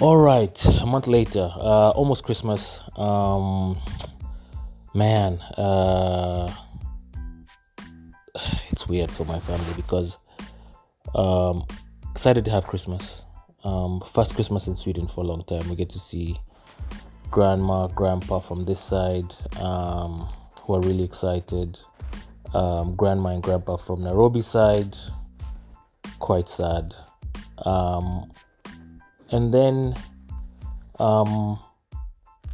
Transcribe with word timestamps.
All 0.00 0.16
right, 0.16 0.64
a 0.80 0.86
month 0.86 1.08
later, 1.08 1.50
uh, 1.56 1.90
almost 1.90 2.22
Christmas. 2.22 2.80
Um, 2.94 3.76
man, 4.94 5.40
uh, 5.56 6.54
it's 8.70 8.86
weird 8.86 9.10
for 9.10 9.24
my 9.24 9.40
family 9.40 9.72
because 9.74 10.16
um, 11.16 11.66
excited 12.12 12.44
to 12.44 12.50
have 12.52 12.64
Christmas. 12.64 13.26
Um, 13.64 14.00
first 14.00 14.36
Christmas 14.36 14.68
in 14.68 14.76
Sweden 14.76 15.08
for 15.08 15.24
a 15.24 15.26
long 15.26 15.42
time. 15.42 15.68
We 15.68 15.74
get 15.74 15.90
to 15.90 15.98
see 15.98 16.36
grandma, 17.28 17.88
grandpa 17.88 18.38
from 18.38 18.66
this 18.66 18.80
side, 18.80 19.34
um, 19.58 20.28
who 20.62 20.74
are 20.74 20.80
really 20.80 21.02
excited. 21.02 21.76
Um, 22.54 22.94
grandma 22.94 23.30
and 23.30 23.42
grandpa 23.42 23.76
from 23.76 24.04
Nairobi 24.04 24.42
side, 24.42 24.96
quite 26.20 26.48
sad. 26.48 26.94
Um, 27.66 28.30
and 29.30 29.52
then 29.52 29.94
um, 30.98 31.58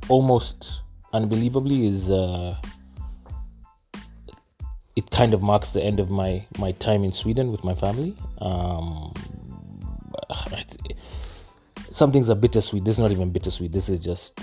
almost 0.09 0.83
unbelievably 1.13 1.87
is 1.87 2.11
uh, 2.11 2.57
it 4.97 5.11
kind 5.11 5.35
of 5.35 5.43
marks 5.43 5.73
the 5.73 5.83
end 5.83 6.01
of 6.01 6.11
my 6.11 6.45
my 6.59 6.73
time 6.73 7.05
in 7.05 7.13
Sweden 7.13 7.51
with 7.51 7.65
my 7.65 7.75
family. 7.75 8.17
Um, 8.39 9.13
are 12.29 12.35
bittersweet. 12.35 12.85
This 12.85 12.97
is 12.97 12.99
not 12.99 13.13
even 13.13 13.31
bittersweet. 13.31 13.73
This 13.73 13.89
is 13.89 14.01
just 14.01 14.41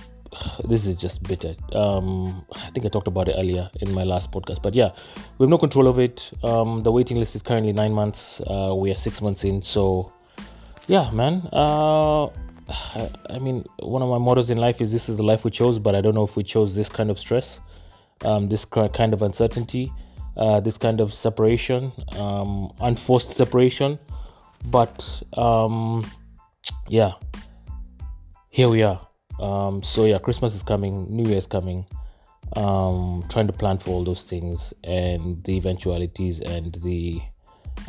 this 0.63 0.85
is 0.85 0.95
just 0.95 1.23
bitter. 1.23 1.53
Um, 1.73 2.45
I 2.53 2.69
think 2.69 2.85
I 2.85 2.89
talked 2.89 3.07
about 3.07 3.27
it 3.27 3.35
earlier 3.37 3.69
in 3.81 3.93
my 3.93 4.03
last 4.03 4.31
podcast, 4.31 4.61
but 4.61 4.73
yeah, 4.73 4.91
we 5.37 5.43
have 5.43 5.49
no 5.49 5.57
control 5.57 5.87
of 5.87 5.99
it. 5.99 6.31
Um, 6.43 6.83
the 6.83 6.91
waiting 6.91 7.17
list 7.17 7.35
is 7.35 7.41
currently 7.41 7.73
nine 7.73 7.93
months. 7.93 8.41
Uh, 8.41 8.73
we 8.75 8.91
are 8.91 8.95
six 8.95 9.21
months 9.21 9.43
in, 9.43 9.61
so 9.61 10.13
yeah, 10.91 11.09
man. 11.11 11.47
Uh, 11.53 12.25
I, 13.29 13.39
mean, 13.39 13.63
one 13.79 14.01
of 14.01 14.09
my 14.09 14.17
mottos 14.17 14.49
in 14.49 14.57
life 14.57 14.81
is 14.81 14.91
this 14.91 15.07
is 15.07 15.15
the 15.15 15.23
life 15.23 15.45
we 15.45 15.49
chose, 15.51 15.79
but 15.79 15.95
I 15.95 16.01
don't 16.01 16.13
know 16.13 16.25
if 16.25 16.35
we 16.35 16.43
chose 16.43 16.75
this 16.75 16.89
kind 16.89 17.09
of 17.09 17.17
stress, 17.17 17.61
um, 18.25 18.49
this 18.49 18.65
kind 18.65 19.13
of 19.13 19.21
uncertainty, 19.21 19.89
uh, 20.35 20.59
this 20.59 20.77
kind 20.77 20.99
of 20.99 21.13
separation, 21.13 21.93
um, 22.17 22.73
unforced 22.81 23.31
separation. 23.31 23.99
But 24.65 25.23
um, 25.37 26.05
yeah, 26.89 27.13
here 28.49 28.67
we 28.67 28.83
are. 28.83 28.99
Um, 29.39 29.81
so 29.83 30.03
yeah, 30.03 30.17
Christmas 30.17 30.53
is 30.53 30.61
coming, 30.61 31.07
New 31.09 31.23
Year 31.23 31.37
is 31.37 31.47
coming. 31.47 31.85
Um, 32.57 33.23
trying 33.29 33.47
to 33.47 33.53
plan 33.53 33.77
for 33.77 33.91
all 33.91 34.03
those 34.03 34.25
things 34.25 34.73
and 34.83 35.41
the 35.45 35.53
eventualities 35.53 36.41
and 36.41 36.73
the 36.83 37.21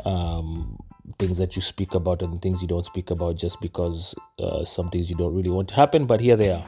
um, 0.05 0.79
things 1.19 1.37
that 1.37 1.55
you 1.55 1.61
speak 1.61 1.93
about 1.93 2.21
and 2.21 2.41
things 2.41 2.61
you 2.61 2.67
don't 2.67 2.85
speak 2.85 3.11
about 3.11 3.35
just 3.35 3.59
because 3.61 4.15
uh, 4.39 4.63
some 4.63 4.87
things 4.89 5.09
you 5.09 5.15
don't 5.15 5.35
really 5.35 5.49
want 5.49 5.67
to 5.69 5.75
happen, 5.75 6.05
but 6.05 6.21
here 6.21 6.35
they 6.35 6.51
are. 6.51 6.65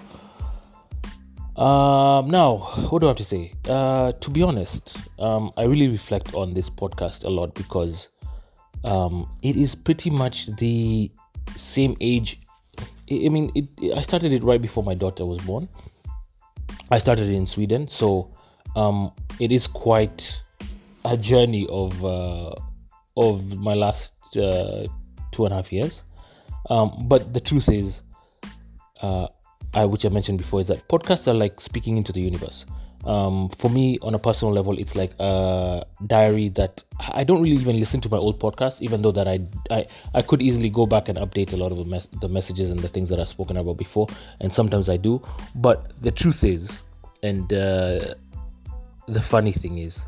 Um, 1.58 2.30
now, 2.30 2.58
what 2.90 3.00
do 3.00 3.08
I 3.08 3.10
have 3.10 3.18
to 3.18 3.26
say? 3.26 3.54
Uh, 3.68 4.12
to 4.12 4.30
be 4.30 4.44
honest, 4.44 4.98
um, 5.20 5.52
I 5.56 5.64
really 5.64 5.88
reflect 5.88 6.34
on 6.34 6.54
this 6.54 6.70
podcast 6.70 7.24
a 7.24 7.30
lot 7.30 7.54
because 7.54 8.10
um, 8.84 9.30
it 9.42 9.56
is 9.56 9.74
pretty 9.74 10.10
much 10.10 10.48
the 10.58 11.10
same 11.56 11.96
age. 12.02 12.42
I 13.10 13.30
mean, 13.30 13.52
it, 13.56 13.96
I 13.96 14.02
started 14.02 14.34
it 14.34 14.44
right 14.44 14.62
before 14.62 14.84
my 14.84 14.96
daughter 14.96 15.26
was 15.26 15.38
born. 15.40 15.70
I 16.92 16.98
started 16.98 17.30
it 17.30 17.36
in 17.36 17.46
Sweden, 17.46 17.88
so 17.88 18.32
um, 18.76 19.12
it 19.40 19.52
is 19.52 19.66
quite 19.66 20.42
a 21.06 21.16
journey 21.16 21.68
of 21.70 22.04
uh, 22.04 22.52
of 23.18 23.58
my 23.58 23.74
last 23.74 24.14
uh, 24.38 24.88
two 25.32 25.46
and 25.46 25.54
a 25.54 25.58
half 25.58 25.72
years. 25.72 26.04
Um, 26.70 27.06
but 27.08 27.34
the 27.34 27.40
truth 27.40 27.70
is, 27.70 28.02
uh, 29.02 29.28
I, 29.74 29.86
which 29.86 30.06
I 30.06 30.10
mentioned 30.10 30.38
before, 30.38 30.60
is 30.62 30.68
that 30.68 30.88
podcasts 30.88 31.28
are 31.28 31.34
like 31.34 31.62
speaking 31.62 31.98
into 31.98 32.12
the 32.12 32.22
universe. 32.22 32.66
Um, 33.06 33.50
for 33.50 33.70
me, 33.70 34.00
on 34.02 34.16
a 34.16 34.20
personal 34.20 34.52
level, 34.52 34.80
it's 34.80 34.96
like 34.96 35.12
a 35.20 35.86
diary 36.08 36.50
that 36.50 36.84
I 37.14 37.24
don't 37.24 37.40
really 37.42 37.56
even 37.56 37.80
listen 37.80 38.02
to 38.02 38.10
my 38.10 38.18
old 38.18 38.40
podcasts, 38.40 38.82
even 38.82 39.04
though 39.04 39.12
that 39.12 39.28
I 39.28 39.42
I, 39.70 39.86
I 40.16 40.22
could 40.24 40.42
easily 40.42 40.72
go 40.72 40.88
back 40.88 41.08
and 41.08 41.18
update 41.20 41.54
a 41.54 41.58
lot 41.58 41.72
of 41.72 41.78
the, 41.78 41.86
mes- 41.86 42.08
the 42.20 42.30
messages 42.30 42.72
and 42.72 42.80
the 42.80 42.88
things 42.88 43.10
that 43.10 43.20
I've 43.20 43.30
spoken 43.30 43.58
about 43.58 43.78
before, 43.78 44.08
and 44.42 44.52
sometimes 44.52 44.90
I 44.90 44.98
do. 44.98 45.22
But 45.54 46.02
the 46.02 46.10
truth 46.10 46.44
is, 46.44 46.82
and 47.22 47.52
uh, 47.54 48.16
the 49.08 49.22
funny 49.22 49.52
thing 49.52 49.78
is, 49.78 50.04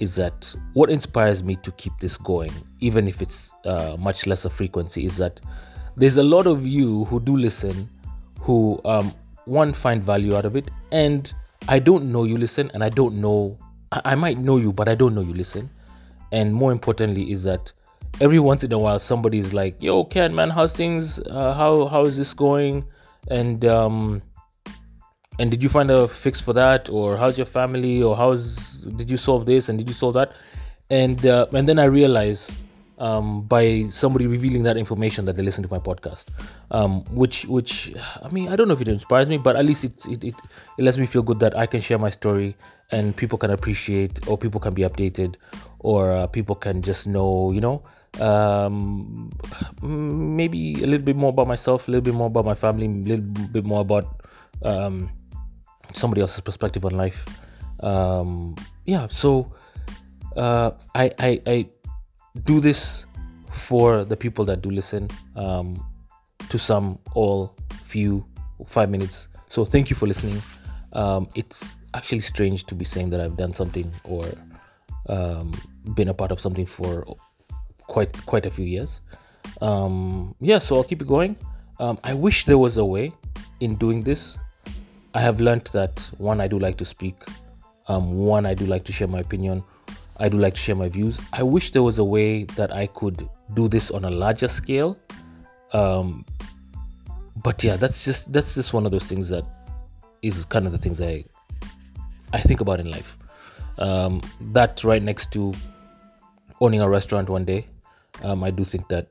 is 0.00 0.14
that 0.16 0.54
what 0.74 0.90
inspires 0.90 1.42
me 1.42 1.56
to 1.56 1.70
keep 1.72 1.92
this 2.00 2.16
going, 2.16 2.52
even 2.80 3.08
if 3.08 3.22
it's 3.22 3.52
uh, 3.64 3.96
much 3.98 4.26
lesser 4.26 4.48
frequency, 4.48 5.04
is 5.04 5.16
that 5.16 5.40
there's 5.96 6.16
a 6.16 6.22
lot 6.22 6.46
of 6.46 6.66
you 6.66 7.04
who 7.06 7.20
do 7.20 7.36
listen, 7.36 7.88
who 8.40 8.80
um, 8.84 9.12
one 9.44 9.72
find 9.72 10.02
value 10.02 10.36
out 10.36 10.44
of 10.44 10.56
it, 10.56 10.70
and 10.90 11.32
I 11.68 11.78
don't 11.78 12.10
know 12.10 12.24
you 12.24 12.38
listen, 12.38 12.70
and 12.74 12.82
I 12.82 12.88
don't 12.88 13.20
know, 13.20 13.56
I, 13.92 14.00
I 14.04 14.14
might 14.14 14.38
know 14.38 14.56
you, 14.56 14.72
but 14.72 14.88
I 14.88 14.94
don't 14.94 15.14
know 15.14 15.20
you 15.20 15.34
listen, 15.34 15.70
and 16.32 16.54
more 16.54 16.72
importantly 16.72 17.30
is 17.30 17.44
that 17.44 17.72
every 18.20 18.38
once 18.38 18.64
in 18.64 18.72
a 18.72 18.78
while 18.78 18.98
somebody 18.98 19.38
is 19.38 19.52
like, 19.52 19.76
"Yo, 19.80 20.04
Ken, 20.04 20.34
man, 20.34 20.50
how's 20.50 20.72
things? 20.72 21.18
Uh, 21.18 21.54
how 21.54 21.86
how 21.86 22.04
is 22.04 22.16
this 22.16 22.34
going?" 22.34 22.84
and 23.28 23.64
um, 23.64 24.22
and 25.38 25.50
did 25.50 25.62
you 25.62 25.68
find 25.68 25.90
a 25.90 26.08
fix 26.08 26.40
for 26.40 26.52
that? 26.52 26.88
Or 26.90 27.16
how's 27.16 27.36
your 27.38 27.46
family? 27.46 28.02
Or 28.02 28.16
how's 28.16 28.82
did 28.82 29.10
you 29.10 29.16
solve 29.16 29.46
this? 29.46 29.68
And 29.68 29.78
did 29.78 29.88
you 29.88 29.94
solve 29.94 30.14
that? 30.14 30.32
And 30.90 31.24
uh, 31.24 31.46
and 31.52 31.68
then 31.68 31.78
i 31.78 31.84
realized 31.84 32.52
um, 32.98 33.42
by 33.42 33.86
somebody 33.90 34.26
revealing 34.26 34.62
that 34.62 34.76
information 34.76 35.24
that 35.24 35.34
they 35.34 35.42
listen 35.42 35.62
to 35.62 35.70
my 35.70 35.78
podcast 35.78 36.26
um, 36.70 37.04
which 37.06 37.44
which 37.46 37.92
i 38.22 38.28
mean 38.28 38.48
i 38.48 38.56
don't 38.56 38.68
know 38.68 38.74
if 38.74 38.80
it 38.80 38.88
inspires 38.88 39.28
me 39.28 39.38
but 39.38 39.56
at 39.56 39.64
least 39.64 39.84
it, 39.84 40.06
it, 40.06 40.24
it, 40.24 40.34
it 40.78 40.82
lets 40.82 40.98
me 40.98 41.06
feel 41.06 41.22
good 41.22 41.40
that 41.40 41.56
i 41.56 41.66
can 41.66 41.80
share 41.80 41.98
my 41.98 42.10
story 42.10 42.56
and 42.90 43.16
people 43.16 43.36
can 43.36 43.50
appreciate 43.50 44.26
or 44.28 44.38
people 44.38 44.60
can 44.60 44.72
be 44.72 44.82
updated 44.82 45.36
or 45.80 46.12
uh, 46.12 46.26
people 46.26 46.54
can 46.54 46.80
just 46.80 47.06
know 47.06 47.50
you 47.50 47.60
know? 47.60 47.82
Um, 48.20 49.32
maybe 49.80 50.74
a 50.82 50.86
little 50.86 51.04
bit 51.04 51.16
more 51.16 51.30
about 51.30 51.48
myself 51.48 51.88
a 51.88 51.90
little 51.90 52.04
bit 52.04 52.14
more 52.14 52.26
about 52.26 52.44
my 52.44 52.54
family 52.54 52.86
a 52.86 53.16
little 53.16 53.24
bit 53.48 53.64
more 53.64 53.80
about 53.80 54.22
um, 54.64 55.08
somebody 55.94 56.20
else's 56.20 56.40
perspective 56.40 56.84
on 56.84 56.92
life. 56.92 57.26
Um, 57.80 58.56
yeah, 58.86 59.08
so 59.08 59.52
uh, 60.36 60.72
I, 60.94 61.10
I, 61.18 61.40
I 61.46 61.68
do 62.44 62.60
this 62.60 63.06
for 63.50 64.04
the 64.04 64.16
people 64.16 64.44
that 64.46 64.62
do 64.62 64.70
listen. 64.70 65.08
Um, 65.36 65.84
to 66.48 66.58
some, 66.58 66.98
all, 67.14 67.54
few, 67.84 68.24
five 68.66 68.90
minutes. 68.90 69.28
So 69.48 69.64
thank 69.64 69.88
you 69.88 69.96
for 69.96 70.06
listening. 70.06 70.40
Um, 70.92 71.28
it's 71.34 71.78
actually 71.94 72.20
strange 72.20 72.64
to 72.64 72.74
be 72.74 72.84
saying 72.84 73.08
that 73.10 73.20
I've 73.20 73.38
done 73.38 73.54
something 73.54 73.90
or 74.04 74.26
um, 75.08 75.52
been 75.94 76.08
a 76.08 76.14
part 76.14 76.30
of 76.30 76.40
something 76.40 76.66
for 76.66 77.06
quite 77.80 78.12
quite 78.26 78.46
a 78.46 78.50
few 78.50 78.66
years. 78.66 79.00
Um, 79.62 80.34
yeah, 80.40 80.58
so 80.58 80.76
I'll 80.76 80.84
keep 80.84 81.00
it 81.00 81.08
going. 81.08 81.36
Um, 81.80 81.98
I 82.04 82.12
wish 82.14 82.44
there 82.44 82.58
was 82.58 82.76
a 82.76 82.84
way 82.84 83.12
in 83.60 83.76
doing 83.76 84.02
this 84.02 84.38
I 85.14 85.20
have 85.20 85.40
learned 85.40 85.66
that 85.72 86.08
one, 86.18 86.40
I 86.40 86.48
do 86.48 86.58
like 86.58 86.76
to 86.78 86.84
speak. 86.84 87.16
Um, 87.88 88.14
one, 88.14 88.46
I 88.46 88.54
do 88.54 88.64
like 88.64 88.84
to 88.84 88.92
share 88.92 89.08
my 89.08 89.20
opinion. 89.20 89.62
I 90.18 90.28
do 90.28 90.38
like 90.38 90.54
to 90.54 90.60
share 90.60 90.74
my 90.74 90.88
views. 90.88 91.20
I 91.32 91.42
wish 91.42 91.72
there 91.72 91.82
was 91.82 91.98
a 91.98 92.04
way 92.04 92.44
that 92.56 92.72
I 92.72 92.86
could 92.86 93.28
do 93.54 93.68
this 93.68 93.90
on 93.90 94.04
a 94.04 94.10
larger 94.10 94.48
scale. 94.48 94.96
Um, 95.72 96.24
but 97.42 97.62
yeah, 97.64 97.76
that's 97.76 98.04
just 98.04 98.32
that's 98.32 98.54
just 98.54 98.72
one 98.72 98.86
of 98.86 98.92
those 98.92 99.04
things 99.04 99.28
that 99.28 99.44
is 100.22 100.44
kind 100.44 100.66
of 100.66 100.72
the 100.72 100.78
things 100.78 101.00
I 101.00 101.24
I 102.32 102.40
think 102.40 102.60
about 102.60 102.80
in 102.80 102.90
life. 102.90 103.18
Um, 103.78 104.20
that 104.52 104.84
right 104.84 105.02
next 105.02 105.32
to 105.32 105.52
owning 106.60 106.80
a 106.80 106.88
restaurant 106.88 107.28
one 107.28 107.44
day, 107.44 107.66
um, 108.22 108.44
I 108.44 108.50
do 108.50 108.64
think 108.64 108.88
that 108.88 109.08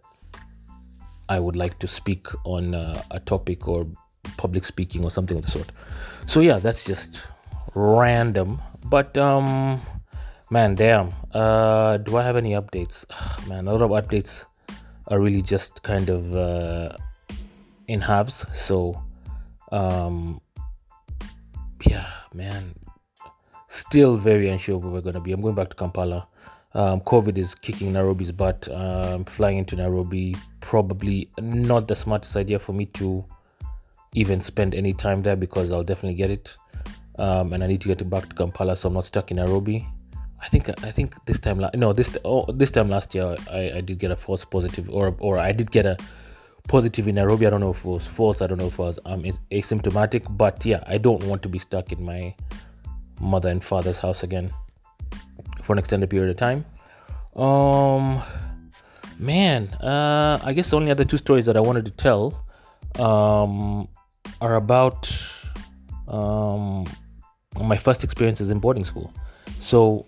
I 1.29 1.39
would 1.39 1.55
like 1.55 1.77
to 1.79 1.87
speak 1.87 2.27
on 2.45 2.75
uh, 2.75 3.01
a 3.11 3.19
topic 3.19 3.67
or 3.67 3.87
public 4.37 4.65
speaking 4.65 5.03
or 5.03 5.11
something 5.11 5.37
of 5.37 5.45
the 5.45 5.51
sort. 5.51 5.71
So 6.25 6.39
yeah, 6.39 6.59
that's 6.59 6.83
just 6.83 7.21
random. 7.75 8.59
But 8.85 9.17
um 9.17 9.81
man, 10.49 10.75
damn. 10.75 11.11
Uh 11.33 11.97
do 11.97 12.17
I 12.17 12.23
have 12.23 12.37
any 12.37 12.51
updates? 12.51 13.05
Man, 13.47 13.67
a 13.67 13.73
lot 13.73 13.81
of 13.81 13.91
updates 13.91 14.45
are 15.07 15.19
really 15.19 15.41
just 15.41 15.83
kind 15.83 16.09
of 16.09 16.35
uh 16.35 16.95
in 17.87 18.01
halves. 18.01 18.45
So 18.53 19.01
um 19.71 20.41
yeah, 21.85 22.07
man. 22.33 22.75
Still 23.67 24.17
very 24.17 24.49
unsure 24.49 24.77
where 24.77 24.91
we're 24.91 25.01
gonna 25.01 25.21
be. 25.21 25.31
I'm 25.31 25.41
going 25.41 25.55
back 25.55 25.69
to 25.69 25.75
Kampala. 25.75 26.27
Um, 26.73 27.01
COVID 27.01 27.37
is 27.37 27.53
kicking 27.55 27.93
Nairobi's 27.93 28.31
butt. 28.31 28.67
Um, 28.69 29.25
flying 29.25 29.57
into 29.57 29.75
Nairobi 29.75 30.35
probably 30.61 31.29
not 31.39 31.87
the 31.87 31.95
smartest 31.95 32.35
idea 32.37 32.59
for 32.59 32.71
me 32.71 32.85
to 32.85 33.25
even 34.13 34.41
spend 34.41 34.75
any 34.75 34.93
time 34.93 35.21
there 35.21 35.35
because 35.35 35.71
I'll 35.71 35.83
definitely 35.83 36.15
get 36.15 36.29
it. 36.29 36.55
Um, 37.17 37.53
and 37.53 37.63
I 37.63 37.67
need 37.67 37.81
to 37.81 37.87
get 37.87 38.09
back 38.09 38.29
to 38.29 38.35
Kampala, 38.35 38.75
so 38.75 38.87
I'm 38.87 38.93
not 38.93 39.05
stuck 39.05 39.31
in 39.31 39.37
Nairobi. 39.37 39.85
I 40.41 40.47
think 40.47 40.69
I 40.83 40.91
think 40.91 41.13
this 41.25 41.39
time 41.39 41.63
no 41.75 41.93
this 41.93 42.17
oh, 42.25 42.51
this 42.51 42.71
time 42.71 42.89
last 42.89 43.13
year 43.13 43.35
I, 43.51 43.73
I 43.75 43.81
did 43.81 43.99
get 43.99 44.09
a 44.09 44.15
false 44.15 44.43
positive 44.43 44.89
or 44.89 45.15
or 45.19 45.37
I 45.37 45.51
did 45.51 45.69
get 45.69 45.85
a 45.85 45.97
positive 46.67 47.07
in 47.07 47.15
Nairobi. 47.15 47.45
I 47.45 47.49
don't 47.49 47.59
know 47.59 47.71
if 47.71 47.85
it 47.85 47.85
was 47.85 48.07
false. 48.07 48.41
I 48.41 48.47
don't 48.47 48.57
know 48.57 48.67
if 48.67 48.79
I 48.79 48.83
was 48.83 48.99
um, 49.05 49.23
asymptomatic. 49.51 50.25
But 50.37 50.65
yeah, 50.65 50.83
I 50.87 50.97
don't 50.97 51.23
want 51.23 51.43
to 51.43 51.49
be 51.49 51.59
stuck 51.59 51.91
in 51.91 52.03
my 52.03 52.35
mother 53.19 53.49
and 53.49 53.63
father's 53.63 53.99
house 53.99 54.23
again 54.23 54.51
for 55.63 55.73
an 55.73 55.79
extended 55.79 56.09
period 56.09 56.31
of 56.31 56.37
time. 56.37 56.65
Um, 57.35 58.21
man, 59.19 59.67
uh, 59.79 60.39
I 60.43 60.53
guess 60.53 60.71
the 60.71 60.75
only 60.77 60.91
other 60.91 61.03
two 61.03 61.17
stories 61.17 61.45
that 61.45 61.55
I 61.55 61.61
wanted 61.61 61.85
to 61.85 61.91
tell 61.91 62.43
um, 62.99 63.87
are 64.41 64.55
about 64.55 65.09
um, 66.07 66.85
my 67.59 67.77
first 67.77 68.03
experiences 68.03 68.49
in 68.49 68.59
boarding 68.59 68.83
school. 68.83 69.13
So 69.59 70.05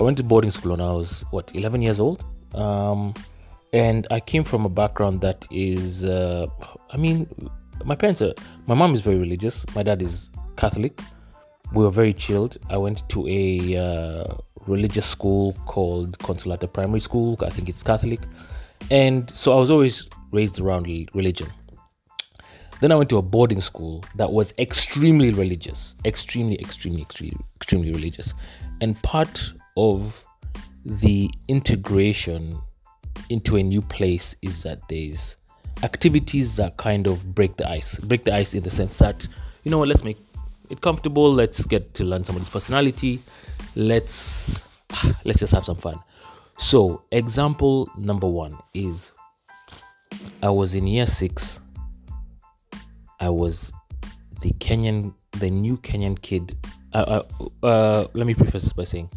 I 0.00 0.02
went 0.02 0.16
to 0.16 0.24
boarding 0.24 0.50
school 0.50 0.72
when 0.72 0.80
I 0.80 0.92
was 0.92 1.24
what 1.30 1.54
11 1.54 1.82
years 1.82 2.00
old. 2.00 2.24
Um, 2.54 3.14
and 3.72 4.06
I 4.10 4.20
came 4.20 4.44
from 4.44 4.64
a 4.64 4.68
background 4.68 5.20
that 5.20 5.46
is, 5.50 6.04
uh, 6.04 6.46
I 6.90 6.96
mean, 6.96 7.28
my 7.84 7.94
parents 7.94 8.22
are, 8.22 8.32
my 8.66 8.74
mom 8.74 8.94
is 8.94 9.02
very 9.02 9.18
religious, 9.18 9.64
my 9.74 9.82
dad 9.82 10.00
is 10.00 10.30
Catholic. 10.56 10.98
We 11.74 11.84
were 11.84 11.90
very 11.90 12.14
chilled. 12.14 12.56
I 12.70 12.78
went 12.78 13.06
to 13.10 13.28
a 13.28 13.76
uh, 13.76 14.34
religious 14.66 15.04
school 15.04 15.52
called 15.66 16.18
Consolata 16.18 16.72
Primary 16.72 17.00
School. 17.00 17.36
I 17.42 17.50
think 17.50 17.68
it's 17.68 17.82
Catholic. 17.82 18.20
And 18.90 19.28
so 19.30 19.52
I 19.52 19.60
was 19.60 19.70
always 19.70 20.08
raised 20.32 20.60
around 20.60 20.86
religion. 21.12 21.48
Then 22.80 22.92
I 22.92 22.94
went 22.94 23.10
to 23.10 23.16
a 23.16 23.22
boarding 23.22 23.60
school 23.60 24.04
that 24.14 24.30
was 24.30 24.54
extremely 24.58 25.32
religious, 25.32 25.96
extremely, 26.04 26.58
extremely, 26.60 27.02
extremely, 27.02 27.36
extremely 27.56 27.92
religious. 27.92 28.34
And 28.80 29.00
part 29.02 29.52
of 29.76 30.24
the 30.84 31.30
integration 31.48 32.58
into 33.30 33.56
a 33.56 33.62
new 33.62 33.82
place 33.82 34.36
is 34.42 34.62
that 34.62 34.80
there's 34.88 35.36
activities 35.82 36.56
that 36.56 36.76
kind 36.76 37.06
of 37.06 37.34
break 37.34 37.56
the 37.56 37.68
ice. 37.68 37.98
Break 37.98 38.24
the 38.24 38.34
ice 38.34 38.54
in 38.54 38.62
the 38.62 38.70
sense 38.70 38.98
that, 38.98 39.26
you 39.64 39.70
know 39.70 39.78
what, 39.78 39.88
let's 39.88 40.04
make 40.04 40.18
it 40.70 40.80
comfortable. 40.80 41.32
Let's 41.32 41.64
get 41.64 41.94
to 41.94 42.04
learn 42.04 42.24
somebody's 42.24 42.48
personality. 42.48 43.20
Let's 43.74 44.60
let's 45.24 45.40
just 45.40 45.52
have 45.52 45.64
some 45.64 45.76
fun. 45.76 45.98
So, 46.58 47.02
example 47.12 47.88
number 47.96 48.26
one 48.26 48.58
is 48.74 49.10
I 50.42 50.50
was 50.50 50.74
in 50.74 50.86
year 50.86 51.06
six. 51.06 51.60
I 53.20 53.30
was 53.30 53.72
the 54.40 54.50
Kenyan, 54.52 55.14
the 55.32 55.50
new 55.50 55.76
Kenyan 55.78 56.20
kid. 56.20 56.56
Uh, 56.92 57.22
uh, 57.40 57.66
uh, 57.66 58.06
let 58.14 58.26
me 58.26 58.34
preface 58.34 58.62
this 58.62 58.72
by 58.72 58.84
saying 58.84 59.10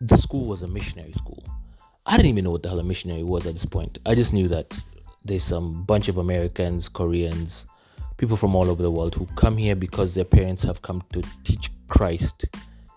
the 0.00 0.16
school 0.16 0.46
was 0.46 0.62
a 0.62 0.68
missionary 0.68 1.12
school. 1.12 1.42
I 2.06 2.16
didn't 2.16 2.30
even 2.30 2.44
know 2.44 2.50
what 2.50 2.62
the 2.62 2.68
hell 2.68 2.80
a 2.80 2.84
missionary 2.84 3.22
was 3.22 3.46
at 3.46 3.54
this 3.54 3.64
point. 3.64 3.98
I 4.04 4.14
just 4.14 4.32
knew 4.32 4.48
that 4.48 4.80
there's 5.24 5.44
some 5.44 5.84
bunch 5.84 6.08
of 6.08 6.18
Americans, 6.18 6.88
Koreans, 6.88 7.66
people 8.16 8.36
from 8.36 8.54
all 8.54 8.68
over 8.68 8.82
the 8.82 8.90
world 8.90 9.14
who 9.14 9.26
come 9.36 9.56
here 9.56 9.76
because 9.76 10.14
their 10.14 10.24
parents 10.24 10.62
have 10.64 10.82
come 10.82 11.02
to 11.12 11.22
teach 11.44 11.70
Christ 11.88 12.44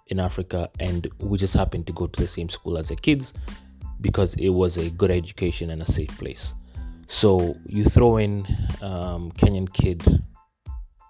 in 0.08 0.20
Africa, 0.20 0.70
and 0.80 1.08
we 1.20 1.38
just 1.38 1.54
happened 1.54 1.88
to 1.88 1.94
go 1.94 2.08
to 2.08 2.22
the 2.22 2.28
same 2.28 2.50
school 2.50 2.78
as 2.78 2.90
their 2.90 2.98
kids 2.98 3.34
because 4.02 4.34
it 4.36 4.50
was 4.50 4.78
a 4.78 4.90
good 4.92 5.12
education 5.12 5.70
and 5.70 5.82
a 5.82 5.92
safe 5.92 6.16
place. 6.18 6.54
So 7.08 7.58
you 7.66 7.86
throw 7.86 8.18
in 8.18 8.46
um, 8.82 9.32
Kenyan 9.34 9.72
kid 9.72 10.04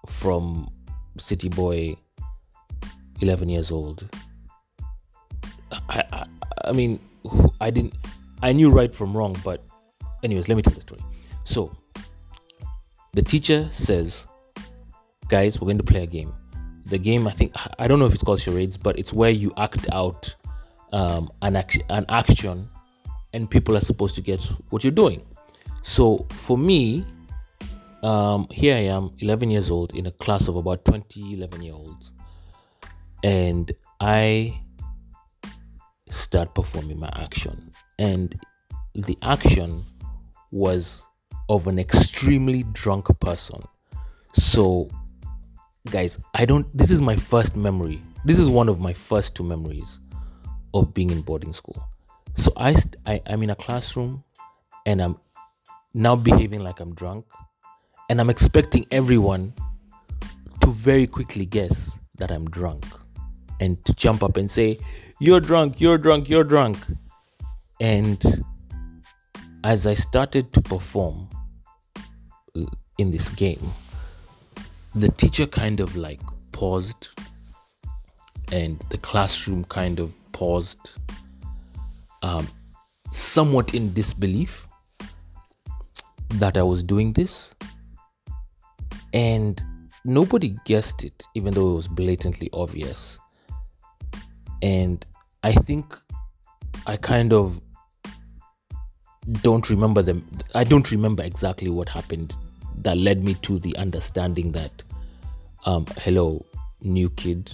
from 0.08 0.70
city 1.18 1.48
boy, 1.48 1.96
11 3.20 3.48
years 3.48 3.70
old. 3.70 4.08
I, 5.88 6.02
I, 6.12 6.24
I 6.66 6.72
mean, 6.72 7.00
I 7.60 7.70
didn't, 7.70 7.94
I 8.42 8.52
knew 8.52 8.70
right 8.70 8.94
from 8.94 9.16
wrong, 9.16 9.36
but 9.44 9.64
anyways, 10.22 10.48
let 10.48 10.56
me 10.56 10.62
tell 10.62 10.74
the 10.74 10.80
story. 10.80 11.00
So 11.44 11.74
the 13.14 13.22
teacher 13.22 13.68
says, 13.72 14.26
guys, 15.28 15.60
we're 15.60 15.66
going 15.66 15.78
to 15.78 15.84
play 15.84 16.02
a 16.02 16.06
game. 16.06 16.34
The 16.84 16.98
game, 16.98 17.26
I 17.26 17.32
think, 17.32 17.52
I 17.78 17.88
don't 17.88 17.98
know 17.98 18.06
if 18.06 18.14
it's 18.14 18.22
called 18.22 18.40
charades, 18.40 18.76
but 18.76 18.98
it's 18.98 19.12
where 19.12 19.30
you 19.30 19.52
act 19.56 19.88
out 19.92 20.34
um, 20.92 21.30
an, 21.42 21.56
act- 21.56 21.82
an 21.88 22.04
action 22.08 22.68
and 23.32 23.50
people 23.50 23.76
are 23.76 23.80
supposed 23.80 24.14
to 24.16 24.20
get 24.20 24.42
what 24.70 24.84
you're 24.84 24.90
doing. 24.92 25.22
So 25.86 26.26
for 26.30 26.58
me, 26.58 27.06
um, 28.02 28.48
here 28.50 28.74
I 28.74 28.92
am, 28.92 29.12
11 29.20 29.50
years 29.52 29.70
old, 29.70 29.94
in 29.94 30.06
a 30.06 30.10
class 30.10 30.48
of 30.48 30.56
about 30.56 30.84
20, 30.84 31.34
11 31.34 31.62
year 31.62 31.74
olds, 31.74 32.12
and 33.22 33.70
I 34.00 34.60
start 36.10 36.56
performing 36.56 36.98
my 36.98 37.08
action. 37.14 37.70
And 38.00 38.34
the 38.96 39.16
action 39.22 39.84
was 40.50 41.04
of 41.48 41.68
an 41.68 41.78
extremely 41.78 42.64
drunk 42.72 43.06
person. 43.20 43.62
So, 44.32 44.90
guys, 45.88 46.18
I 46.34 46.46
don't, 46.46 46.66
this 46.76 46.90
is 46.90 47.00
my 47.00 47.14
first 47.14 47.54
memory. 47.54 48.02
This 48.24 48.40
is 48.40 48.50
one 48.50 48.68
of 48.68 48.80
my 48.80 48.92
first 48.92 49.36
two 49.36 49.44
memories 49.44 50.00
of 50.74 50.92
being 50.92 51.10
in 51.10 51.22
boarding 51.22 51.52
school. 51.52 51.80
So, 52.34 52.52
I, 52.56 52.74
I 53.06 53.22
I'm 53.28 53.44
in 53.44 53.50
a 53.50 53.56
classroom 53.56 54.24
and 54.84 55.00
I'm 55.00 55.16
now 55.96 56.14
behaving 56.14 56.60
like 56.60 56.78
I'm 56.78 56.94
drunk. 56.94 57.24
And 58.10 58.20
I'm 58.20 58.28
expecting 58.28 58.86
everyone 58.90 59.54
to 60.60 60.70
very 60.70 61.06
quickly 61.06 61.46
guess 61.46 61.98
that 62.18 62.30
I'm 62.30 62.48
drunk 62.50 62.84
and 63.60 63.82
to 63.86 63.94
jump 63.94 64.22
up 64.22 64.36
and 64.36 64.48
say, 64.48 64.78
You're 65.18 65.40
drunk, 65.40 65.80
you're 65.80 65.98
drunk, 65.98 66.28
you're 66.28 66.44
drunk. 66.44 66.76
And 67.80 68.44
as 69.64 69.86
I 69.86 69.94
started 69.94 70.52
to 70.52 70.60
perform 70.60 71.28
in 72.98 73.10
this 73.10 73.30
game, 73.30 73.70
the 74.94 75.08
teacher 75.08 75.46
kind 75.46 75.80
of 75.80 75.96
like 75.96 76.20
paused 76.52 77.08
and 78.52 78.78
the 78.90 78.98
classroom 78.98 79.64
kind 79.64 79.98
of 79.98 80.14
paused, 80.32 80.90
um, 82.22 82.46
somewhat 83.12 83.74
in 83.74 83.92
disbelief 83.94 84.66
that 86.34 86.56
I 86.56 86.62
was 86.62 86.82
doing 86.82 87.12
this. 87.12 87.54
And 89.12 89.62
nobody 90.04 90.56
guessed 90.64 91.04
it, 91.04 91.24
even 91.34 91.54
though 91.54 91.72
it 91.72 91.76
was 91.76 91.88
blatantly 91.88 92.50
obvious 92.52 93.18
and 94.62 95.04
I 95.42 95.52
think 95.52 95.96
I 96.86 96.96
kind 96.96 97.32
of 97.32 97.60
don't 99.42 99.68
remember 99.70 100.02
them. 100.02 100.26
I 100.54 100.64
don't 100.64 100.90
remember 100.90 101.22
exactly 101.22 101.68
what 101.68 101.88
happened 101.88 102.36
that 102.78 102.96
led 102.96 103.24
me 103.24 103.34
to 103.42 103.58
the 103.58 103.76
understanding 103.76 104.52
that, 104.52 104.82
um, 105.64 105.86
hello, 105.98 106.44
new 106.80 107.10
kid, 107.10 107.52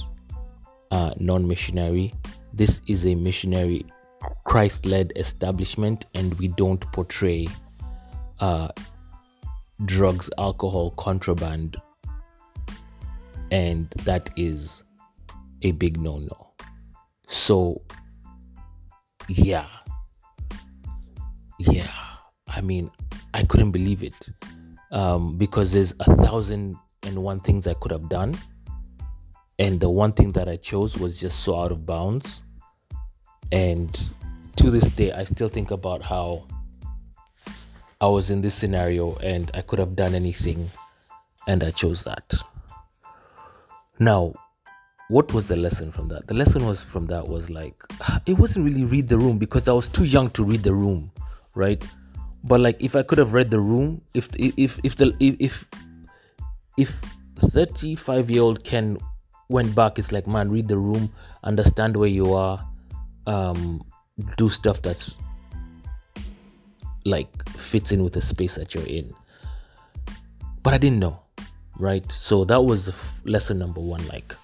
uh, 0.90 1.14
non 1.18 1.46
missionary. 1.46 2.14
This 2.52 2.82
is 2.86 3.06
a 3.06 3.14
missionary, 3.14 3.86
Christ 4.44 4.84
led 4.86 5.12
establishment, 5.16 6.06
and 6.14 6.34
we 6.38 6.48
don't 6.48 6.80
portray 6.92 7.46
uh, 8.42 8.68
drugs, 9.84 10.28
alcohol, 10.36 10.90
contraband, 10.98 11.76
and 13.52 13.88
that 14.04 14.30
is 14.36 14.82
a 15.62 15.70
big 15.70 16.00
no 16.00 16.18
no. 16.18 16.52
So, 17.28 17.80
yeah. 19.28 19.66
Yeah. 21.60 21.86
I 22.48 22.60
mean, 22.60 22.90
I 23.32 23.44
couldn't 23.44 23.70
believe 23.70 24.02
it 24.02 24.30
um, 24.90 25.38
because 25.38 25.70
there's 25.70 25.94
a 26.00 26.16
thousand 26.16 26.76
and 27.04 27.22
one 27.22 27.38
things 27.38 27.68
I 27.68 27.74
could 27.74 27.92
have 27.92 28.08
done. 28.08 28.36
And 29.60 29.78
the 29.78 29.88
one 29.88 30.12
thing 30.12 30.32
that 30.32 30.48
I 30.48 30.56
chose 30.56 30.98
was 30.98 31.20
just 31.20 31.40
so 31.44 31.56
out 31.56 31.70
of 31.70 31.86
bounds. 31.86 32.42
And 33.52 33.88
to 34.56 34.70
this 34.70 34.90
day, 34.90 35.12
I 35.12 35.22
still 35.22 35.48
think 35.48 35.70
about 35.70 36.02
how 36.02 36.48
I 38.02 38.08
was 38.08 38.30
in 38.30 38.40
this 38.40 38.56
scenario 38.56 39.14
and 39.18 39.48
I 39.54 39.60
could 39.60 39.78
have 39.78 39.94
done 39.94 40.16
anything 40.16 40.68
and 41.46 41.62
I 41.62 41.70
chose 41.70 42.02
that. 42.02 42.34
Now, 44.00 44.34
what 45.08 45.32
was 45.32 45.46
the 45.46 45.54
lesson 45.54 45.92
from 45.92 46.08
that? 46.08 46.26
The 46.26 46.34
lesson 46.34 46.66
was 46.66 46.82
from 46.82 47.06
that 47.06 47.28
was 47.28 47.48
like 47.48 47.76
it 48.26 48.32
wasn't 48.32 48.64
really 48.64 48.84
read 48.84 49.08
the 49.08 49.18
room 49.18 49.38
because 49.38 49.68
I 49.68 49.72
was 49.72 49.86
too 49.86 50.02
young 50.02 50.30
to 50.30 50.42
read 50.42 50.64
the 50.64 50.74
room, 50.74 51.12
right? 51.54 51.80
But 52.42 52.60
like 52.60 52.82
if 52.82 52.96
I 52.96 53.04
could 53.04 53.18
have 53.18 53.34
read 53.34 53.52
the 53.52 53.60
room, 53.60 54.02
if 54.14 54.28
if 54.34 54.80
if 54.82 54.96
the 54.96 55.14
if 55.20 55.64
if 56.76 57.00
35 57.38 58.30
year 58.30 58.42
old 58.42 58.64
Ken 58.64 58.98
went 59.48 59.76
back, 59.76 60.00
it's 60.00 60.10
like 60.10 60.26
man, 60.26 60.50
read 60.50 60.66
the 60.66 60.78
room, 60.78 61.08
understand 61.44 61.96
where 61.96 62.08
you 62.08 62.34
are, 62.34 62.66
um, 63.28 63.80
do 64.36 64.48
stuff 64.48 64.82
that's 64.82 65.14
like 67.04 67.48
fits 67.50 67.92
in 67.92 68.02
with 68.02 68.12
the 68.12 68.22
space 68.22 68.54
that 68.56 68.74
you're 68.74 68.86
in. 68.86 69.14
But 70.62 70.74
I 70.74 70.78
didn't 70.78 71.00
know, 71.00 71.20
right? 71.78 72.10
So 72.12 72.44
that 72.44 72.62
was 72.62 72.92
lesson 73.24 73.58
number 73.58 73.80
one. 73.80 74.06
Like 74.06 74.34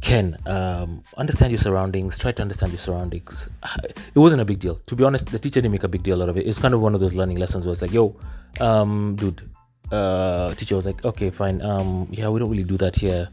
Ken, 0.00 0.36
um, 0.46 1.02
understand 1.16 1.52
your 1.52 1.58
surroundings. 1.58 2.18
Try 2.18 2.32
to 2.32 2.42
understand 2.42 2.72
your 2.72 2.80
surroundings. 2.80 3.48
It 4.14 4.18
wasn't 4.18 4.40
a 4.40 4.44
big 4.44 4.58
deal. 4.58 4.80
To 4.86 4.96
be 4.96 5.04
honest, 5.04 5.26
the 5.26 5.38
teacher 5.38 5.60
didn't 5.60 5.72
make 5.72 5.84
a 5.84 5.88
big 5.88 6.02
deal 6.02 6.22
out 6.22 6.28
of 6.28 6.36
it. 6.36 6.46
It's 6.46 6.58
kind 6.58 6.74
of 6.74 6.80
one 6.80 6.94
of 6.94 7.00
those 7.00 7.14
learning 7.14 7.36
lessons 7.36 7.64
where 7.64 7.72
it's 7.72 7.82
like, 7.82 7.92
yo, 7.92 8.16
um, 8.60 9.16
dude, 9.16 9.48
uh, 9.92 10.54
teacher 10.54 10.76
was 10.76 10.86
like, 10.86 11.04
okay, 11.04 11.30
fine. 11.30 11.62
Um, 11.62 12.08
yeah, 12.10 12.28
we 12.28 12.38
don't 12.38 12.50
really 12.50 12.64
do 12.64 12.76
that 12.78 12.96
here. 12.96 13.28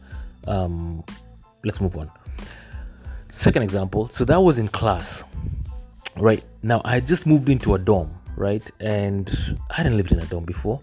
Um, 0.46 1.04
let's 1.64 1.80
move 1.80 1.96
on. 1.96 2.10
Second 3.30 3.62
example. 3.62 4.08
So 4.08 4.24
that 4.24 4.40
was 4.40 4.58
in 4.58 4.68
class, 4.68 5.24
right? 6.16 6.42
Now 6.62 6.82
I 6.84 7.00
just 7.00 7.26
moved 7.26 7.48
into 7.48 7.74
a 7.74 7.78
dorm, 7.78 8.15
right? 8.36 8.68
And 8.80 9.30
I 9.70 9.74
hadn't 9.74 9.96
lived 9.96 10.12
in 10.12 10.20
a 10.20 10.26
dorm 10.26 10.44
before. 10.44 10.80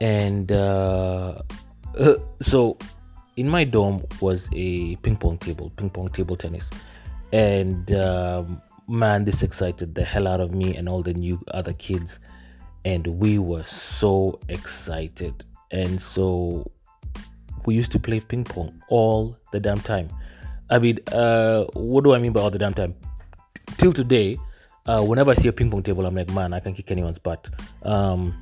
And 0.00 0.50
uh, 0.50 1.42
uh, 1.98 2.14
so 2.40 2.78
in 3.36 3.48
my 3.48 3.64
dorm 3.64 4.04
was 4.20 4.48
a 4.52 4.96
ping 4.96 5.16
pong 5.16 5.38
table, 5.38 5.70
ping 5.76 5.90
pong 5.90 6.08
table 6.08 6.36
tennis. 6.36 6.70
And 7.32 7.92
um, 7.92 8.62
man, 8.88 9.24
this 9.24 9.42
excited 9.42 9.94
the 9.94 10.04
hell 10.04 10.26
out 10.28 10.40
of 10.40 10.52
me 10.52 10.76
and 10.76 10.88
all 10.88 11.02
the 11.02 11.14
new 11.14 11.40
other 11.48 11.72
kids. 11.72 12.18
And 12.84 13.06
we 13.06 13.38
were 13.38 13.64
so 13.64 14.38
excited. 14.48 15.44
And 15.70 16.00
so 16.00 16.70
we 17.64 17.74
used 17.74 17.92
to 17.92 17.98
play 17.98 18.20
ping 18.20 18.44
pong 18.44 18.82
all 18.88 19.36
the 19.52 19.60
damn 19.60 19.80
time. 19.80 20.08
I 20.70 20.78
mean, 20.78 20.98
uh, 21.12 21.64
what 21.74 22.04
do 22.04 22.14
I 22.14 22.18
mean 22.18 22.32
by 22.32 22.40
all 22.40 22.50
the 22.50 22.58
damn 22.58 22.74
time? 22.74 22.94
Till 23.78 23.92
today, 23.92 24.38
uh, 24.86 25.02
whenever 25.02 25.30
I 25.30 25.34
see 25.34 25.48
a 25.48 25.52
ping 25.52 25.70
pong 25.70 25.82
table, 25.82 26.04
I'm 26.06 26.14
like, 26.14 26.30
man, 26.32 26.52
I 26.52 26.60
can 26.60 26.74
kick 26.74 26.90
anyone's 26.90 27.18
butt. 27.18 27.48
Um, 27.82 28.34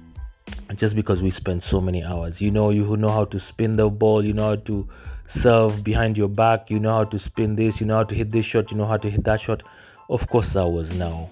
just 0.75 0.97
because 0.97 1.23
we 1.23 1.31
spend 1.31 1.63
so 1.63 1.81
many 1.81 2.03
hours. 2.03 2.41
You 2.41 2.51
know, 2.51 2.71
you 2.71 2.97
know 2.97 3.11
how 3.11 3.25
to 3.27 3.39
spin 3.39 3.77
the 3.77 3.89
ball, 3.89 4.25
you 4.25 4.33
know 4.33 4.49
how 4.49 4.57
to 4.57 4.89
serve 5.27 5.85
behind 5.85 6.19
your 6.19 6.29
back, 6.29 6.71
you 6.71 6.79
know 6.81 6.95
how 6.95 7.05
to 7.05 7.19
spin 7.19 7.55
this, 7.55 7.81
you 7.81 7.87
know 7.87 7.97
how 7.97 8.05
to 8.05 8.15
hit 8.15 8.31
this 8.31 8.45
shot, 8.45 8.71
you 8.71 8.77
know 8.77 8.87
how 8.87 8.97
to 8.97 9.11
hit 9.11 9.25
that 9.25 9.41
shot. 9.41 9.63
Of 10.09 10.29
course, 10.29 10.53
that 10.55 10.67
was 10.67 10.93
now 10.99 11.31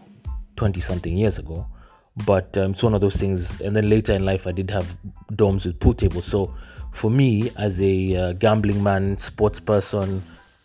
20 0.56 0.80
something 0.80 1.16
years 1.16 1.38
ago, 1.38 1.66
but 2.24 2.56
um, 2.56 2.70
it's 2.70 2.82
one 2.82 2.94
of 2.94 3.00
those 3.00 3.16
things. 3.16 3.60
And 3.60 3.74
then 3.74 3.88
later 3.88 4.12
in 4.12 4.24
life, 4.24 4.46
I 4.46 4.52
did 4.52 4.70
have 4.70 4.96
dorms 5.32 5.66
with 5.66 5.80
pool 5.80 5.94
tables. 5.94 6.24
So 6.24 6.54
for 6.92 7.10
me, 7.10 7.50
as 7.56 7.80
a 7.80 8.16
uh, 8.16 8.32
gambling 8.34 8.82
man, 8.82 9.18
sports 9.18 9.58
person, 9.58 10.22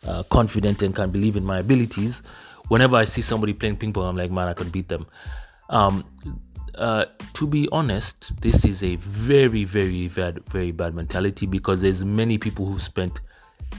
uh, 0.08 0.24
confident 0.24 0.84
and 0.84 0.96
can 0.96 1.10
believe 1.10 1.36
in 1.36 1.44
my 1.44 1.60
abilities, 1.60 2.22
whenever 2.68 2.96
I 2.96 3.06
see 3.06 3.22
somebody 3.22 3.54
playing 3.54 3.78
ping 3.78 3.94
pong, 3.94 4.06
I'm 4.06 4.18
like, 4.18 4.32
man, 4.32 4.48
I 4.48 4.54
could 4.54 4.72
beat 4.72 4.90
them. 4.90 5.06
Um, 5.70 6.04
uh, 6.76 7.06
to 7.34 7.48
be 7.48 7.70
honest, 7.72 8.40
this 8.42 8.66
is 8.66 8.84
a 8.84 8.98
very, 8.98 9.64
very 9.64 10.08
bad, 10.10 10.44
very 10.50 10.72
bad 10.72 10.94
mentality 10.94 11.46
because 11.46 11.82
there's 11.82 12.04
many 12.04 12.38
people 12.38 12.66
who 12.66 12.80
spent 12.80 13.22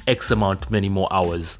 X 0.07 0.31
amount, 0.31 0.71
many 0.71 0.89
more 0.89 1.09
hours 1.13 1.59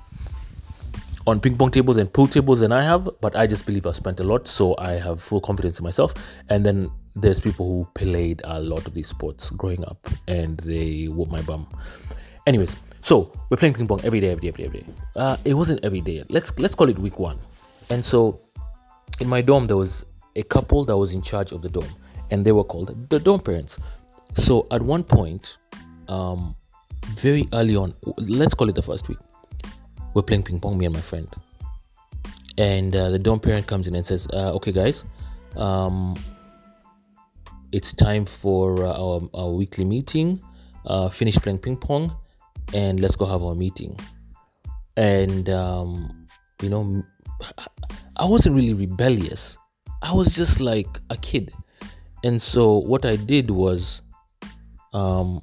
on 1.27 1.41
ping 1.41 1.57
pong 1.57 1.71
tables 1.71 1.97
and 1.97 2.13
pool 2.13 2.27
tables 2.27 2.61
than 2.61 2.71
I 2.73 2.83
have, 2.83 3.09
but 3.21 3.35
I 3.35 3.47
just 3.47 3.67
believe 3.67 3.87
I've 3.87 3.97
spent 3.97 4.21
a 4.21 4.25
lot, 4.25 4.47
so 4.47 4.77
I 4.79 4.93
have 4.93 5.21
full 5.21 5.41
confidence 5.41 5.79
in 5.79 5.85
myself. 5.85 6.15
And 6.49 6.65
then 6.65 6.91
there's 7.17 7.41
people 7.41 7.67
who 7.67 7.89
played 7.95 8.43
a 8.45 8.61
lot 8.61 8.87
of 8.87 8.95
these 8.95 9.09
sports 9.09 9.51
growing 9.51 9.85
up, 9.85 9.99
and 10.29 10.59
they 10.59 11.07
whoop 11.07 11.31
my 11.31 11.43
bum. 11.43 11.67
Anyways, 12.47 12.77
so 13.07 13.31
we're 13.49 13.57
playing 13.57 13.75
ping 13.75 13.87
pong 13.87 14.01
every 14.03 14.19
day, 14.19 14.31
every 14.33 14.41
day, 14.41 14.49
every 14.49 14.65
day, 14.65 14.67
every 14.67 14.81
day. 14.81 14.87
Uh, 15.15 15.37
it 15.45 15.55
wasn't 15.55 15.85
every 15.85 16.01
day. 16.01 16.25
Let's 16.29 16.59
let's 16.59 16.75
call 16.75 16.89
it 16.89 16.99
week 16.99 17.21
one. 17.21 17.39
And 17.89 18.05
so 18.05 18.41
in 19.21 19.29
my 19.29 19.41
dorm 19.41 19.69
there 19.69 19.77
was 19.77 20.05
a 20.35 20.43
couple 20.43 20.85
that 20.87 20.97
was 20.97 21.15
in 21.15 21.23
charge 21.23 21.53
of 21.53 21.63
the 21.63 21.69
dorm, 21.69 21.87
and 22.33 22.45
they 22.45 22.51
were 22.51 22.65
called 22.65 23.09
the 23.09 23.21
dorm 23.21 23.41
parents. 23.41 23.79
So 24.35 24.67
at 24.73 24.83
one 24.83 25.05
point, 25.05 25.57
um, 26.09 26.57
very 27.27 27.47
early 27.53 27.77
on, 27.77 27.95
let's 28.17 28.55
call 28.55 28.69
it 28.69 28.75
the 28.75 28.83
first 28.83 29.09
week, 29.09 29.19
we're 30.15 30.23
playing 30.23 30.43
ping 30.43 30.59
pong, 30.59 30.77
me 30.77 30.87
and 30.87 30.95
my 30.95 31.01
friend. 31.01 31.29
And 32.59 32.97
uh, 32.97 33.11
the 33.11 33.21
dorm 33.21 33.39
parent 33.39 33.69
comes 33.69 33.87
in 33.87 33.95
and 33.95 34.05
says, 34.05 34.27
uh, 34.33 34.53
"Okay, 34.55 34.73
guys, 34.73 35.05
um, 35.55 36.17
it's 37.71 37.93
time 37.93 38.27
for 38.27 38.85
uh, 38.85 38.99
our, 38.99 39.21
our, 39.33 39.51
weekly 39.51 39.85
meeting. 39.85 40.41
Uh, 40.87 41.09
finish 41.09 41.37
playing 41.37 41.59
ping 41.59 41.77
pong, 41.77 42.11
and 42.75 43.01
let's 43.01 43.17
go 43.17 43.27
have 43.27 43.43
our 43.43 43.55
meeting." 43.55 43.99
And 44.97 45.49
um, 45.51 46.27
you 46.63 46.69
know, 46.69 47.03
I 48.17 48.25
wasn't 48.25 48.57
really 48.57 48.75
rebellious 48.75 49.59
I 50.03 50.13
was 50.13 50.35
just 50.35 50.61
like 50.61 51.01
a 51.11 51.17
kid. 51.17 51.53
And 52.23 52.41
so 52.41 52.79
what 52.79 53.05
I 53.05 53.17
did 53.17 53.51
was 53.51 54.03
um, 54.93 55.41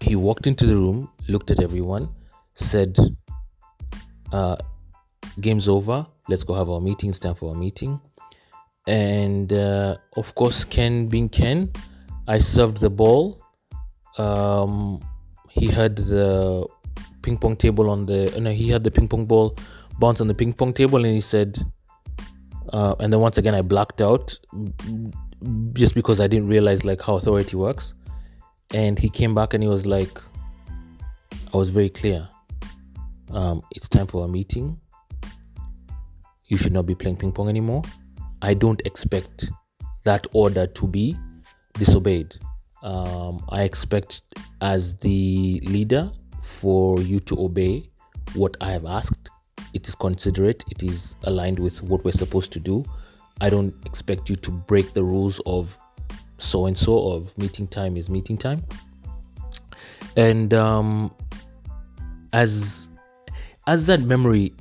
he 0.00 0.16
walked 0.16 0.46
into 0.46 0.66
the 0.66 0.74
room, 0.74 1.10
looked 1.28 1.50
at 1.50 1.62
everyone, 1.62 2.08
said, 2.54 2.96
uh, 4.32 4.56
Game's 5.40 5.68
over. 5.68 6.06
Let's 6.28 6.44
go 6.44 6.54
have 6.54 6.70
our 6.70 6.80
meeting. 6.80 7.10
It's 7.10 7.18
time 7.18 7.34
for 7.34 7.50
our 7.50 7.54
meeting. 7.54 8.00
And 8.86 9.52
uh, 9.52 9.96
of 10.16 10.34
course, 10.34 10.64
Ken 10.64 11.06
being 11.06 11.28
Ken, 11.28 11.70
I 12.28 12.38
served 12.38 12.80
the 12.80 12.90
ball. 12.90 13.42
Um, 14.18 15.00
he 15.54 15.68
had 15.68 15.96
the 15.96 16.66
ping 17.22 17.38
pong 17.38 17.56
table 17.56 17.88
on 17.88 18.06
the, 18.06 18.34
no, 18.40 18.50
he 18.50 18.68
had 18.68 18.82
the 18.82 18.90
ping 18.90 19.08
pong 19.08 19.24
ball 19.24 19.56
bounce 20.00 20.20
on 20.20 20.26
the 20.26 20.34
ping 20.34 20.52
pong 20.52 20.72
table 20.72 21.04
and 21.04 21.14
he 21.14 21.20
said, 21.20 21.58
uh, 22.72 22.94
and 22.98 23.12
then 23.12 23.20
once 23.20 23.38
again 23.38 23.54
I 23.54 23.62
blacked 23.62 24.00
out 24.00 24.36
just 25.72 25.94
because 25.94 26.18
I 26.20 26.26
didn't 26.26 26.48
realize 26.48 26.84
like 26.84 27.00
how 27.00 27.16
authority 27.16 27.56
works. 27.56 27.94
And 28.72 28.98
he 28.98 29.08
came 29.08 29.34
back 29.34 29.54
and 29.54 29.62
he 29.62 29.68
was 29.68 29.86
like, 29.86 30.20
I 31.52 31.56
was 31.56 31.70
very 31.70 31.90
clear. 31.90 32.28
Um, 33.32 33.62
it's 33.70 33.88
time 33.88 34.08
for 34.08 34.24
a 34.24 34.28
meeting. 34.28 34.80
You 36.46 36.56
should 36.56 36.72
not 36.72 36.84
be 36.84 36.96
playing 36.96 37.16
ping 37.16 37.30
pong 37.30 37.48
anymore. 37.48 37.82
I 38.42 38.54
don't 38.54 38.82
expect 38.84 39.50
that 40.02 40.26
order 40.32 40.66
to 40.66 40.86
be 40.88 41.16
disobeyed. 41.74 42.34
Um, 42.84 43.44
I 43.48 43.62
expect, 43.62 44.22
as 44.60 44.96
the 44.98 45.60
leader, 45.64 46.12
for 46.42 47.00
you 47.00 47.18
to 47.20 47.40
obey 47.40 47.88
what 48.34 48.56
I 48.60 48.70
have 48.70 48.84
asked 48.84 49.30
it 49.74 49.88
is 49.88 49.94
considerate, 49.96 50.64
it 50.70 50.82
is 50.82 51.16
aligned 51.24 51.58
with 51.58 51.82
what 51.82 52.04
we're 52.04 52.12
supposed 52.12 52.52
to 52.52 52.60
do. 52.60 52.84
I 53.40 53.50
don't 53.50 53.74
expect 53.84 54.30
you 54.30 54.36
to 54.36 54.50
break 54.50 54.92
the 54.94 55.02
rules 55.02 55.40
of 55.46 55.76
so 56.38 56.66
and 56.66 56.78
so 56.78 57.10
of 57.10 57.36
meeting 57.36 57.66
time 57.66 57.96
is 57.96 58.08
meeting 58.08 58.38
time. 58.38 58.64
And 60.16 60.54
um, 60.54 61.12
as 62.32 62.88
as 63.66 63.88
that 63.88 64.00
memory 64.02 64.54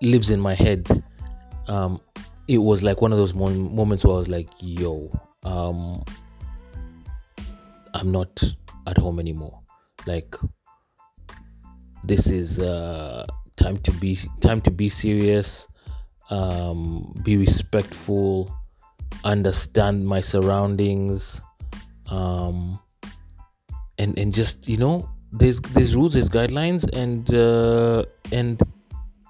lives 0.00 0.30
in 0.30 0.40
my 0.40 0.54
head, 0.54 0.86
um, 1.66 2.00
it 2.46 2.58
was 2.58 2.84
like 2.84 3.02
one 3.02 3.10
of 3.10 3.18
those 3.18 3.34
moments 3.34 4.04
where 4.04 4.14
I 4.14 4.18
was 4.18 4.28
like, 4.28 4.48
"Yo, 4.60 5.10
um, 5.42 6.04
I'm 7.96 8.12
not 8.12 8.42
at 8.86 8.98
home 8.98 9.18
anymore. 9.18 9.60
Like, 10.06 10.36
this 12.04 12.28
is 12.28 12.58
uh, 12.58 13.26
time 13.56 13.78
to 13.78 13.92
be 13.92 14.18
time 14.40 14.60
to 14.60 14.70
be 14.70 14.88
serious 14.88 15.66
um, 16.30 17.14
be 17.22 17.36
respectful 17.36 18.54
understand 19.24 20.06
my 20.06 20.20
surroundings 20.20 21.40
um, 22.10 22.78
and 23.98 24.18
and 24.18 24.32
just 24.32 24.68
you 24.68 24.76
know 24.76 25.08
there's 25.32 25.60
there's 25.60 25.96
rules 25.96 26.12
there's 26.12 26.28
guidelines 26.28 26.88
and 26.94 27.34
uh, 27.34 28.04
and 28.30 28.60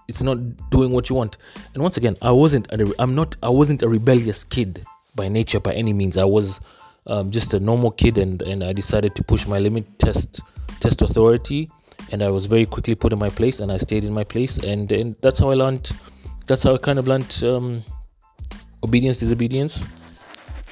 it's 0.08 0.22
not 0.22 0.38
doing 0.70 0.92
what 0.92 1.08
you 1.08 1.16
want 1.16 1.36
and 1.74 1.82
once 1.82 1.96
again 1.96 2.16
i 2.22 2.30
wasn't 2.30 2.70
a, 2.72 2.94
i'm 2.98 3.14
not 3.14 3.36
i 3.42 3.48
wasn't 3.48 3.82
a 3.82 3.88
rebellious 3.88 4.44
kid 4.44 4.84
by 5.14 5.28
nature 5.28 5.58
by 5.58 5.72
any 5.72 5.92
means 5.92 6.16
i 6.16 6.24
was 6.24 6.60
um, 7.06 7.30
just 7.30 7.54
a 7.54 7.60
normal 7.60 7.90
kid 7.90 8.18
and 8.18 8.42
and 8.42 8.64
i 8.64 8.72
decided 8.72 9.14
to 9.14 9.22
push 9.22 9.46
my 9.46 9.58
limit 9.58 9.84
test 9.98 10.40
test 10.80 11.02
authority 11.02 11.68
and 12.12 12.22
I 12.22 12.28
was 12.28 12.46
very 12.46 12.66
quickly 12.66 12.94
put 12.94 13.12
in 13.12 13.18
my 13.18 13.30
place, 13.30 13.60
and 13.60 13.72
I 13.72 13.78
stayed 13.78 14.04
in 14.04 14.12
my 14.12 14.24
place, 14.24 14.58
and, 14.58 14.90
and 14.92 15.16
that's 15.22 15.38
how 15.38 15.50
I 15.50 15.54
learned. 15.54 15.90
That's 16.46 16.62
how 16.62 16.74
I 16.74 16.78
kind 16.78 16.98
of 16.98 17.08
learned 17.08 17.42
um, 17.42 17.82
obedience, 18.84 19.18
disobedience, 19.18 19.86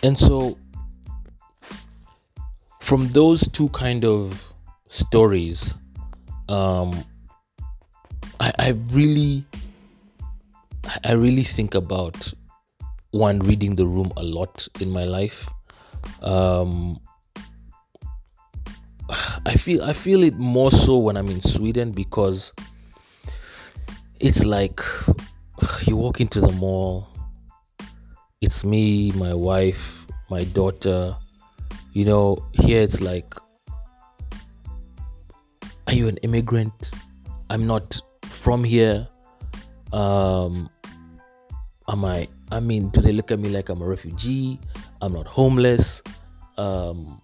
and 0.03 0.17
so 0.17 0.57
from 2.81 3.09
those 3.09 3.49
two 3.49 3.69
kind 3.71 4.05
of 4.05 4.55
stories, 4.89 5.75
um, 6.49 7.05
I, 8.39 8.53
I 8.59 8.69
really, 8.91 9.45
I 11.05 11.13
really 11.13 11.43
think 11.43 11.75
about 11.75 12.33
one 13.11 13.39
reading 13.41 13.75
the 13.75 13.87
room 13.87 14.13
a 14.17 14.23
lot 14.23 14.69
in 14.81 14.91
my 14.91 15.05
life. 15.05 15.49
Um, 16.23 17.01
I 19.47 19.55
feel 19.55 19.83
I 19.83 19.93
feel 19.93 20.23
it 20.23 20.39
more 20.39 20.71
so 20.71 20.99
when 20.99 21.17
I'm 21.17 21.29
in 21.29 21.41
Sweden 21.41 21.93
because 21.93 22.53
it's 24.21 24.45
like 24.45 24.81
you 25.83 25.97
walk 25.97 26.21
into 26.21 26.41
the 26.41 26.53
mall 26.53 27.09
it's 28.41 28.65
me 28.65 29.11
my 29.13 29.35
wife 29.35 30.07
my 30.31 30.45
daughter 30.45 31.17
you 31.93 32.05
know 32.05 32.39
here 32.53 32.81
it's 32.81 33.01
like 33.01 33.35
are 35.87 35.95
you 35.95 36.09
an 36.09 36.17
immigrant? 36.19 36.91
I'm 37.51 37.67
not 37.67 38.01
from 38.25 38.65
here. 38.65 39.07
Um, 39.93 40.69
am 41.89 42.05
I? 42.05 42.27
I 42.51 42.61
mean, 42.61 42.89
do 42.89 43.01
they 43.01 43.13
look 43.13 43.31
at 43.31 43.39
me 43.39 43.51
like 43.51 43.69
I'm 43.69 43.83
a 43.83 43.87
refugee? 43.87 44.59
I'm 45.03 45.13
not 45.13 45.27
homeless. 45.27 46.03
Um, 46.57 47.21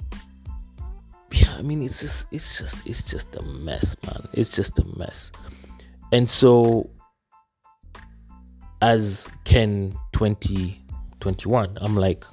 yeah, 1.33 1.55
I 1.59 1.62
mean, 1.62 1.83
it's 1.83 2.00
just, 2.00 2.27
it's 2.31 2.59
just, 2.59 2.87
it's 2.87 3.11
just 3.11 3.37
a 3.37 3.43
mess, 3.43 3.97
man. 4.07 4.29
It's 4.33 4.55
just 4.55 4.79
a 4.79 4.85
mess. 4.99 5.33
And 6.12 6.29
so, 6.29 6.91
as 8.83 9.29
Ken 9.45 9.97
2021, 10.12 11.79
I'm 11.81 11.97
like, 11.97 12.25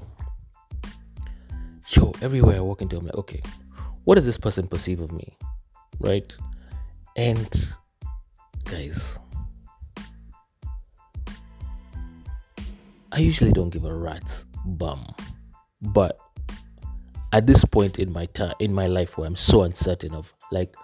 yo, 1.90 2.12
everywhere 2.22 2.58
I 2.58 2.62
walk 2.62 2.82
into, 2.82 2.98
I'm 2.98 3.06
like, 3.06 3.16
okay, 3.16 3.42
what 4.06 4.16
does 4.16 4.26
this 4.26 4.38
person 4.38 4.68
perceive 4.68 5.00
of 5.00 5.12
me? 5.12 5.38
Right? 6.00 6.36
And 7.16 7.68
guys, 8.66 9.20
I 13.12 13.20
usually 13.20 13.52
don't 13.52 13.70
give 13.70 13.86
a 13.86 13.96
rat's 13.96 14.46
bum, 14.66 15.06
but 15.82 16.20
at 17.34 17.46
this 17.46 17.66
point 17.66 18.00
in 18.00 18.12
my 18.12 18.26
time 18.28 18.54
in 18.60 18.74
my 18.74 18.88
life 18.88 19.18
where 19.18 19.28
I'm 19.28 19.36
so 19.36 19.64
uncertain 19.64 20.14
of 20.14 20.34
like, 20.52 20.76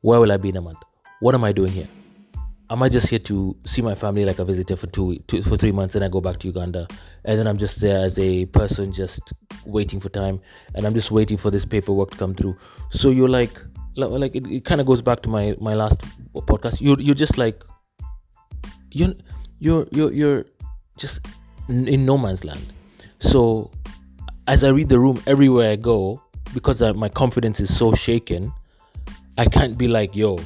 where 0.00 0.20
will 0.20 0.32
I 0.32 0.36
be 0.36 0.48
in 0.50 0.56
a 0.56 0.60
month? 0.60 0.82
What 1.20 1.34
am 1.34 1.44
I 1.44 1.52
doing 1.52 1.72
here? 1.72 1.88
am 2.70 2.82
I 2.82 2.88
just 2.88 3.08
here 3.08 3.18
to 3.20 3.56
see 3.64 3.82
my 3.82 3.94
family 3.94 4.24
like 4.24 4.38
a 4.38 4.44
visitor 4.44 4.76
for 4.76 4.86
two, 4.86 5.18
two 5.26 5.42
for 5.42 5.56
three 5.56 5.72
months 5.72 5.94
and 5.94 6.04
I 6.04 6.08
go 6.08 6.20
back 6.20 6.38
to 6.38 6.48
Uganda 6.48 6.88
and 7.24 7.38
then 7.38 7.46
I'm 7.46 7.58
just 7.58 7.80
there 7.80 8.00
as 8.00 8.18
a 8.18 8.46
person 8.46 8.92
just 8.92 9.32
waiting 9.66 10.00
for 10.00 10.08
time 10.08 10.40
and 10.74 10.86
I'm 10.86 10.94
just 10.94 11.10
waiting 11.10 11.36
for 11.36 11.50
this 11.50 11.64
paperwork 11.64 12.10
to 12.12 12.16
come 12.16 12.34
through. 12.34 12.56
So 12.90 13.10
you're 13.10 13.28
like 13.28 13.52
like 13.96 14.34
it, 14.34 14.46
it 14.46 14.64
kind 14.64 14.80
of 14.80 14.86
goes 14.86 15.02
back 15.02 15.20
to 15.22 15.28
my 15.28 15.54
my 15.60 15.74
last 15.74 16.00
podcast. 16.34 16.80
You 16.80 16.96
you're 16.98 17.14
just 17.14 17.36
like 17.38 17.62
you're 18.92 19.14
you're 19.58 19.86
you're 19.92 20.12
you're 20.12 20.44
just 20.96 21.26
in 21.68 22.06
no 22.06 22.16
man's 22.16 22.44
land. 22.44 22.72
So 23.20 23.70
as 24.46 24.62
I 24.62 24.68
read 24.68 24.88
the 24.88 24.98
room 24.98 25.22
everywhere 25.26 25.72
I 25.72 25.76
go 25.76 26.22
because 26.52 26.82
I, 26.82 26.92
my 26.92 27.08
confidence 27.08 27.60
is 27.60 27.74
so 27.74 27.94
shaken, 27.94 28.52
I 29.38 29.46
can't 29.46 29.76
be 29.78 29.88
like 29.88 30.14
yo 30.14 30.38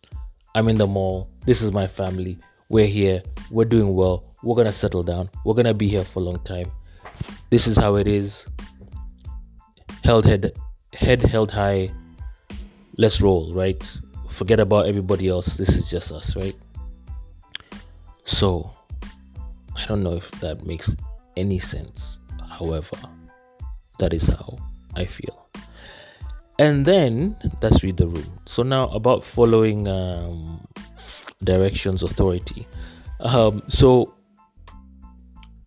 I'm 0.54 0.68
in 0.68 0.76
the 0.76 0.86
mall. 0.86 1.28
This 1.44 1.62
is 1.62 1.72
my 1.72 1.86
family. 1.86 2.38
We're 2.68 2.86
here. 2.86 3.22
We're 3.50 3.64
doing 3.66 3.94
well. 3.94 4.24
We're 4.42 4.54
going 4.54 4.66
to 4.66 4.72
settle 4.72 5.02
down. 5.02 5.30
We're 5.44 5.54
going 5.54 5.66
to 5.66 5.74
be 5.74 5.88
here 5.88 6.04
for 6.04 6.20
a 6.20 6.22
long 6.22 6.40
time. 6.40 6.70
This 7.50 7.66
is 7.66 7.76
how 7.76 7.96
it 7.96 8.06
is. 8.06 8.46
Held 10.04 10.24
head, 10.24 10.52
head 10.94 11.22
held 11.22 11.50
high. 11.50 11.90
Let's 12.96 13.20
roll, 13.20 13.52
right? 13.54 13.82
Forget 14.30 14.60
about 14.60 14.86
everybody 14.86 15.28
else. 15.28 15.56
This 15.56 15.70
is 15.70 15.90
just 15.90 16.10
us, 16.12 16.34
right? 16.34 16.56
So, 18.24 18.70
I 19.76 19.86
don't 19.86 20.02
know 20.02 20.14
if 20.14 20.30
that 20.40 20.66
makes 20.66 20.94
any 21.36 21.58
sense. 21.58 22.18
However, 22.48 22.96
that 24.02 24.12
is 24.12 24.26
how 24.26 24.58
I 24.96 25.04
feel. 25.04 25.48
And 26.58 26.84
then 26.84 27.36
let's 27.62 27.84
read 27.84 27.96
the 27.96 28.08
rule. 28.08 28.32
So 28.46 28.64
now 28.64 28.88
about 28.88 29.24
following 29.24 29.86
um, 29.86 30.66
directions 31.44 32.02
authority. 32.02 32.66
Um, 33.20 33.62
so 33.68 34.12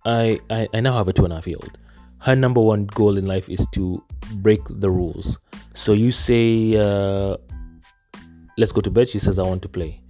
I, 0.06 0.40
I 0.50 0.68
i 0.74 0.80
now 0.82 0.94
have 0.98 1.08
a 1.08 1.14
two 1.14 1.24
and 1.24 1.32
a 1.32 1.38
half 1.38 1.48
year 1.48 1.58
old 1.60 1.80
her 2.20 2.36
number 2.36 2.62
one 2.62 2.86
goal 2.88 3.18
in 3.18 3.26
life 3.26 3.50
is 3.50 3.66
to 3.72 4.04
break 4.36 4.60
the 4.68 4.92
rules. 4.92 5.40
So 5.74 5.94
you 5.94 6.12
say 6.12 6.76
uh, 6.76 7.38
let's 8.58 8.72
go 8.74 8.82
to 8.82 8.92
bed 8.92 9.08
she 9.08 9.20
says 9.20 9.40
i 9.40 9.44
want 9.44 9.62
to 9.62 9.70
play. 9.70 10.02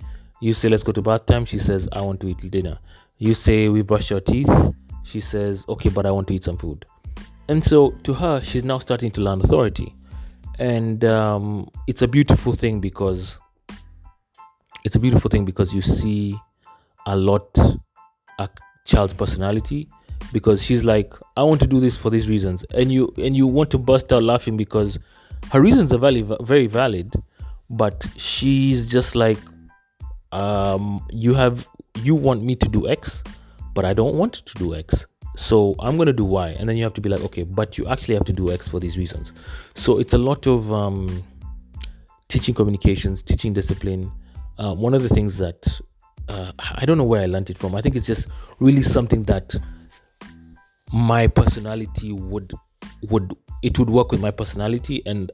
You 0.42 0.54
say 0.54 0.68
let's 0.68 0.84
go 0.84 0.92
to 0.92 1.02
bath 1.02 1.28
time 1.28 1.46
she 1.46 1.60
says 1.60 1.88
i 1.94 2.02
want 2.02 2.20
to 2.22 2.28
eat 2.28 2.42
dinner. 2.50 2.80
You 3.20 3.36
say 3.36 3.70
we 3.70 3.84
brush 3.84 4.12
our 4.12 4.20
teeth 4.20 4.50
she 5.04 5.20
says 5.20 5.66
okay 5.70 5.90
but 5.90 6.06
i 6.08 6.12
want 6.12 6.28
to 6.30 6.34
eat 6.34 6.44
some 6.44 6.58
food 6.58 6.84
and 7.48 7.64
so 7.64 7.92
to 8.04 8.14
her 8.14 8.42
she's 8.42 8.64
now 8.64 8.78
starting 8.80 9.12
to 9.12 9.22
learn 9.22 9.42
authority. 9.42 9.94
And 10.58 11.04
um, 11.04 11.70
it's 11.88 12.02
a 12.02 12.08
beautiful 12.08 12.54
thing 12.54 12.80
because 12.80 13.40
it's 14.86 14.96
a 14.96 15.00
beautiful 15.00 15.30
thing 15.30 15.44
because 15.44 15.76
you 15.76 15.82
see 15.82 16.36
a 17.06 17.16
lot 17.16 17.58
a 18.40 18.50
child's 18.86 19.14
personality 19.14 19.88
because 20.32 20.64
she's 20.64 20.84
like 20.84 21.14
i 21.38 21.44
want 21.44 21.60
to 21.62 21.68
do 21.68 21.80
this 21.80 21.98
for 21.98 22.10
these 22.10 22.30
reasons. 22.30 22.64
And 22.74 22.92
you 22.92 23.14
and 23.18 23.36
you 23.36 23.48
want 23.48 23.70
to 23.72 23.78
burst 23.78 24.14
out 24.14 24.24
laughing 24.24 24.58
because 24.58 25.00
her 25.52 25.62
reasons 25.62 25.92
are 25.94 26.00
very 26.00 26.22
very 26.22 26.68
valid 26.68 27.14
but 27.70 28.06
she's 28.16 28.92
just 28.92 29.16
like 29.16 29.40
um, 30.32 31.06
you 31.12 31.34
have 31.34 31.68
you 32.02 32.16
want 32.16 32.44
me 32.44 32.56
to 32.56 32.68
do 32.68 32.88
x 32.88 33.24
but 33.74 33.86
i 33.86 33.94
don't 33.94 34.16
want 34.16 34.34
to 34.34 34.54
do 34.56 34.76
x 34.76 35.06
so 35.36 35.76
i'm 35.80 35.96
going 35.98 36.08
to 36.08 36.14
do 36.14 36.26
y 36.26 36.50
and 36.60 36.68
then 36.68 36.78
you 36.78 36.84
have 36.84 36.94
to 36.94 37.02
be 37.02 37.10
like 37.10 37.22
okay 37.22 37.44
but 37.44 37.78
you 37.78 37.88
actually 37.88 38.14
have 38.14 38.24
to 38.26 38.34
do 38.34 38.52
x 38.52 38.68
for 38.68 38.80
these 38.80 38.98
reasons. 38.98 39.34
So 39.74 40.00
it's 40.00 40.14
a 40.14 40.18
lot 40.18 40.48
of 40.48 40.72
um, 40.72 41.24
teaching 42.28 42.56
communications 42.56 43.24
teaching 43.24 43.54
discipline. 43.54 44.12
Uh, 44.58 44.74
one 44.74 44.94
of 44.94 45.04
the 45.04 45.10
things 45.10 45.38
that 45.38 45.68
uh, 46.30 46.52
i 46.76 46.86
don't 46.86 46.98
know 46.98 47.04
where 47.04 47.22
i 47.22 47.26
learned 47.26 47.50
it 47.50 47.58
from. 47.58 47.76
I 47.76 47.82
think 47.82 47.96
it's 47.96 48.08
just 48.08 48.28
really 48.60 48.84
something 48.84 49.24
that 49.24 49.56
my 50.94 51.28
personality 51.28 52.14
would 52.14 52.54
would 53.10 53.36
it 53.62 53.78
would 53.80 53.90
work 53.90 54.12
with 54.12 54.22
my 54.22 54.32
personality. 54.32 55.02
And 55.06 55.32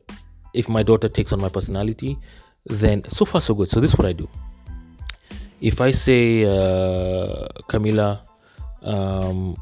if 0.54 0.68
my 0.68 0.84
daughter 0.84 1.08
takes 1.08 1.32
on 1.32 1.40
my 1.40 1.50
personality 1.50 2.18
then 2.66 3.04
so 3.10 3.26
far 3.26 3.42
so 3.42 3.54
good. 3.54 3.70
So 3.70 3.80
this 3.80 3.94
is 3.94 3.98
what 3.98 4.08
i 4.08 4.14
do. 4.14 4.28
If 5.62 5.82
i 5.82 5.92
say 5.92 6.44
uh, 6.46 7.48
camila 7.70 8.22
um, 8.82 9.56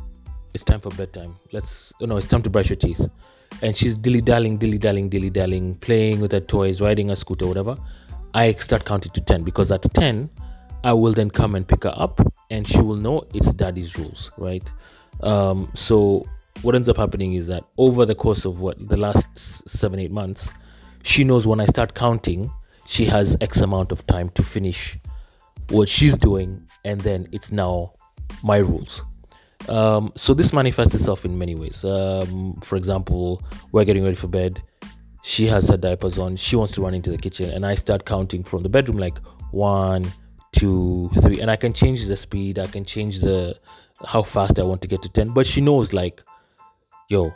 it's 0.53 0.63
time 0.63 0.79
for 0.79 0.89
bedtime. 0.91 1.35
Let's, 1.51 1.93
oh 2.01 2.05
no, 2.05 2.17
it's 2.17 2.27
time 2.27 2.41
to 2.43 2.49
brush 2.49 2.69
your 2.69 2.77
teeth. 2.77 3.01
And 3.61 3.75
she's 3.75 3.97
dilly 3.97 4.21
dallying, 4.21 4.57
dilly 4.57 4.77
dallying, 4.77 5.09
dilly 5.09 5.29
dallying, 5.29 5.75
playing 5.75 6.21
with 6.21 6.31
her 6.31 6.39
toys, 6.39 6.81
riding 6.81 7.09
a 7.09 7.15
scooter, 7.15 7.47
whatever. 7.47 7.77
I 8.33 8.53
start 8.53 8.85
counting 8.85 9.11
to 9.13 9.21
10 9.21 9.43
because 9.43 9.71
at 9.71 9.83
10, 9.93 10.29
I 10.83 10.93
will 10.93 11.13
then 11.13 11.29
come 11.29 11.55
and 11.55 11.67
pick 11.67 11.83
her 11.83 11.93
up 11.95 12.21
and 12.49 12.67
she 12.67 12.79
will 12.79 12.95
know 12.95 13.27
it's 13.33 13.53
daddy's 13.53 13.97
rules, 13.97 14.31
right? 14.37 14.71
Um, 15.21 15.69
so 15.73 16.25
what 16.61 16.75
ends 16.75 16.89
up 16.89 16.97
happening 16.97 17.33
is 17.33 17.47
that 17.47 17.63
over 17.77 18.05
the 18.05 18.15
course 18.15 18.45
of 18.45 18.61
what 18.61 18.87
the 18.87 18.97
last 18.97 19.69
seven, 19.69 19.99
eight 19.99 20.11
months, 20.11 20.49
she 21.03 21.23
knows 21.23 21.47
when 21.47 21.59
I 21.59 21.65
start 21.65 21.95
counting, 21.95 22.51
she 22.85 23.05
has 23.05 23.37
X 23.41 23.61
amount 23.61 23.91
of 23.91 24.05
time 24.07 24.29
to 24.29 24.43
finish 24.43 24.97
what 25.69 25.87
she's 25.87 26.17
doing, 26.17 26.67
and 26.83 26.99
then 27.01 27.27
it's 27.31 27.51
now 27.51 27.93
my 28.43 28.57
rules. 28.57 29.05
Um, 29.67 30.13
so 30.15 30.33
this 30.33 30.53
manifests 30.53 30.95
itself 30.95 31.25
in 31.25 31.37
many 31.37 31.53
ways. 31.53 31.83
Um, 31.83 32.59
for 32.63 32.75
example, 32.75 33.43
we're 33.71 33.83
getting 33.83 34.03
ready 34.03 34.15
for 34.15 34.27
bed. 34.27 34.63
She 35.21 35.45
has 35.47 35.67
her 35.67 35.77
diapers 35.77 36.17
on. 36.17 36.37
She 36.37 36.55
wants 36.55 36.73
to 36.75 36.81
run 36.81 36.93
into 36.93 37.11
the 37.11 37.17
kitchen, 37.17 37.49
and 37.49 37.65
I 37.65 37.75
start 37.75 38.05
counting 38.05 38.43
from 38.43 38.63
the 38.63 38.69
bedroom 38.69 38.97
like 38.97 39.19
one, 39.51 40.11
two, 40.53 41.09
three, 41.21 41.41
and 41.41 41.51
I 41.51 41.57
can 41.57 41.73
change 41.73 42.07
the 42.07 42.15
speed. 42.15 42.57
I 42.57 42.67
can 42.67 42.85
change 42.85 43.19
the 43.19 43.59
how 44.05 44.23
fast 44.23 44.59
I 44.59 44.63
want 44.63 44.81
to 44.81 44.87
get 44.87 45.01
to 45.01 45.09
ten. 45.09 45.33
But 45.33 45.45
she 45.45 45.59
knows 45.59 45.91
like, 45.91 46.23
yo, 47.09 47.33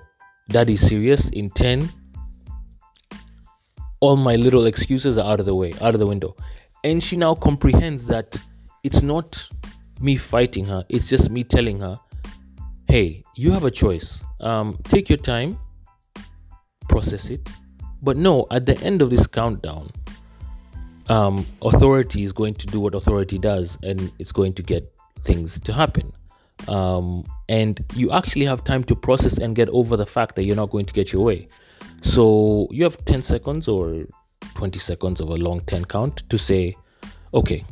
daddy's 0.47 0.81
serious. 0.87 1.29
In 1.29 1.49
ten, 1.49 1.89
all 3.99 4.15
my 4.15 4.37
little 4.37 4.65
excuses 4.65 5.17
are 5.17 5.29
out 5.29 5.41
of 5.41 5.45
the 5.45 5.55
way, 5.55 5.73
out 5.81 5.93
of 5.93 5.99
the 5.99 6.07
window, 6.07 6.37
and 6.85 7.03
she 7.03 7.17
now 7.17 7.35
comprehends 7.35 8.07
that 8.07 8.37
it's 8.83 9.01
not 9.01 9.45
me 9.99 10.15
fighting 10.15 10.65
her. 10.65 10.85
It's 10.87 11.09
just 11.09 11.29
me 11.29 11.43
telling 11.43 11.79
her 11.79 11.99
hey, 12.93 13.23
you 13.33 13.49
have 13.49 13.63
a 13.63 13.71
choice. 13.71 14.21
Um, 14.39 14.77
take 14.83 15.09
your 15.09 15.17
time, 15.17 15.57
process 16.87 17.31
it. 17.31 17.49
But 18.03 18.17
no, 18.17 18.45
at 18.51 18.67
the 18.67 18.79
end 18.81 19.01
of 19.01 19.09
this 19.09 19.25
countdown, 19.25 19.89
um, 21.09 21.43
authority 21.63 22.23
is 22.23 22.31
going 22.31 22.53
to 22.53 22.67
do 22.67 22.79
what 22.79 22.93
authority 22.93 23.39
does 23.39 23.79
and 23.81 24.11
it's 24.19 24.31
going 24.31 24.53
to 24.53 24.61
get 24.61 24.93
things 25.23 25.59
to 25.61 25.73
happen. 25.73 26.13
Um, 26.67 27.25
and 27.49 27.83
you 27.95 28.11
actually 28.11 28.45
have 28.45 28.63
time 28.63 28.83
to 28.83 28.95
process 28.95 29.39
and 29.39 29.55
get 29.55 29.69
over 29.69 29.97
the 29.97 30.05
fact 30.05 30.35
that 30.35 30.45
you're 30.45 30.55
not 30.55 30.69
going 30.69 30.85
to 30.85 30.93
get 30.93 31.11
your 31.11 31.23
way. 31.23 31.47
So 32.03 32.67
you 32.69 32.83
have 32.83 33.03
10 33.05 33.23
seconds 33.23 33.67
or 33.67 34.05
20 34.53 34.77
seconds 34.77 35.19
of 35.19 35.29
a 35.29 35.35
long 35.35 35.61
10 35.61 35.85
count 35.85 36.29
to 36.29 36.37
say, 36.37 36.77
okay, 37.33 37.65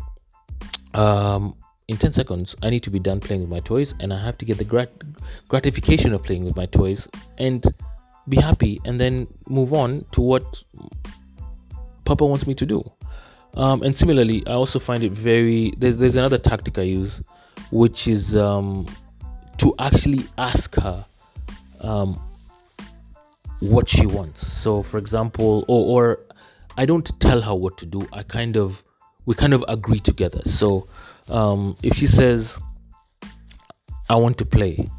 um, 0.96 1.54
in 1.92 1.98
10 1.98 2.12
seconds 2.12 2.56
i 2.64 2.70
need 2.70 2.84
to 2.84 2.90
be 2.90 3.00
done 3.00 3.20
playing 3.20 3.42
with 3.42 3.50
my 3.50 3.60
toys 3.60 3.94
and 4.00 4.14
i 4.14 4.20
have 4.20 4.38
to 4.38 4.46
get 4.46 4.58
the 4.58 4.64
grat- 4.64 5.04
gratification 5.48 6.14
of 6.14 6.24
playing 6.24 6.44
with 6.44 6.56
my 6.56 6.66
toys 6.66 7.08
and 7.38 7.66
be 8.30 8.38
happy 8.38 8.80
and 8.86 9.00
then 9.00 9.28
move 9.48 9.74
on 9.74 10.06
to 10.12 10.22
what 10.22 10.64
papa 12.06 12.26
wants 12.26 12.48
me 12.48 12.54
to 12.54 12.66
do 12.66 12.84
um, 13.56 13.84
and 13.84 13.96
similarly 13.96 14.44
i 14.48 14.54
also 14.54 14.80
find 14.80 15.04
it 15.04 15.12
very 15.12 15.74
there's, 15.78 15.98
there's 15.98 16.16
another 16.16 16.38
tactic 16.38 16.78
i 16.78 16.82
use 16.82 17.22
which 17.72 18.08
is 18.08 18.36
um, 18.36 18.86
to 19.58 19.74
actually 19.80 20.26
ask 20.38 20.76
her 20.76 21.06
um, 21.82 22.20
what 23.60 23.88
she 23.88 24.06
wants 24.06 24.46
so 24.46 24.82
for 24.82 24.98
example 24.98 25.66
or, 25.68 26.02
or 26.04 26.20
I 26.78 26.86
don't 26.86 27.20
tell 27.20 27.42
her 27.42 27.54
what 27.54 27.78
to 27.80 27.86
do. 27.86 28.08
I 28.14 28.24
kind 28.24 28.56
of 28.56 28.84
we 29.26 29.36
kind 29.36 29.54
of 29.54 29.64
agree 29.68 30.00
together. 30.00 30.42
So 30.46 30.88
um, 31.30 31.76
if 31.84 31.96
she 31.96 32.08
says 32.08 32.58
I 34.10 34.16
want 34.16 34.38
to 34.40 34.46
play, 34.46 34.90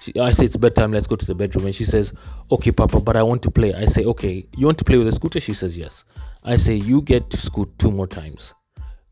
she, 0.00 0.18
I 0.18 0.32
say 0.32 0.44
it's 0.46 0.56
bedtime. 0.56 0.92
Let's 0.92 1.06
go 1.06 1.16
to 1.16 1.26
the 1.26 1.34
bedroom, 1.34 1.66
and 1.66 1.74
she 1.74 1.84
says, 1.84 2.12
"Okay, 2.50 2.72
Papa, 2.72 3.00
but 3.00 3.16
I 3.16 3.22
want 3.22 3.42
to 3.42 3.50
play." 3.50 3.74
I 3.74 3.86
say, 3.86 4.04
"Okay, 4.04 4.46
you 4.56 4.66
want 4.66 4.78
to 4.78 4.84
play 4.84 4.96
with 4.96 5.06
the 5.06 5.12
scooter?" 5.12 5.40
She 5.40 5.54
says, 5.54 5.76
"Yes." 5.76 6.04
I 6.44 6.56
say, 6.56 6.74
"You 6.74 7.02
get 7.02 7.28
to 7.30 7.36
scoot 7.36 7.70
two 7.78 7.90
more 7.90 8.06
times." 8.06 8.54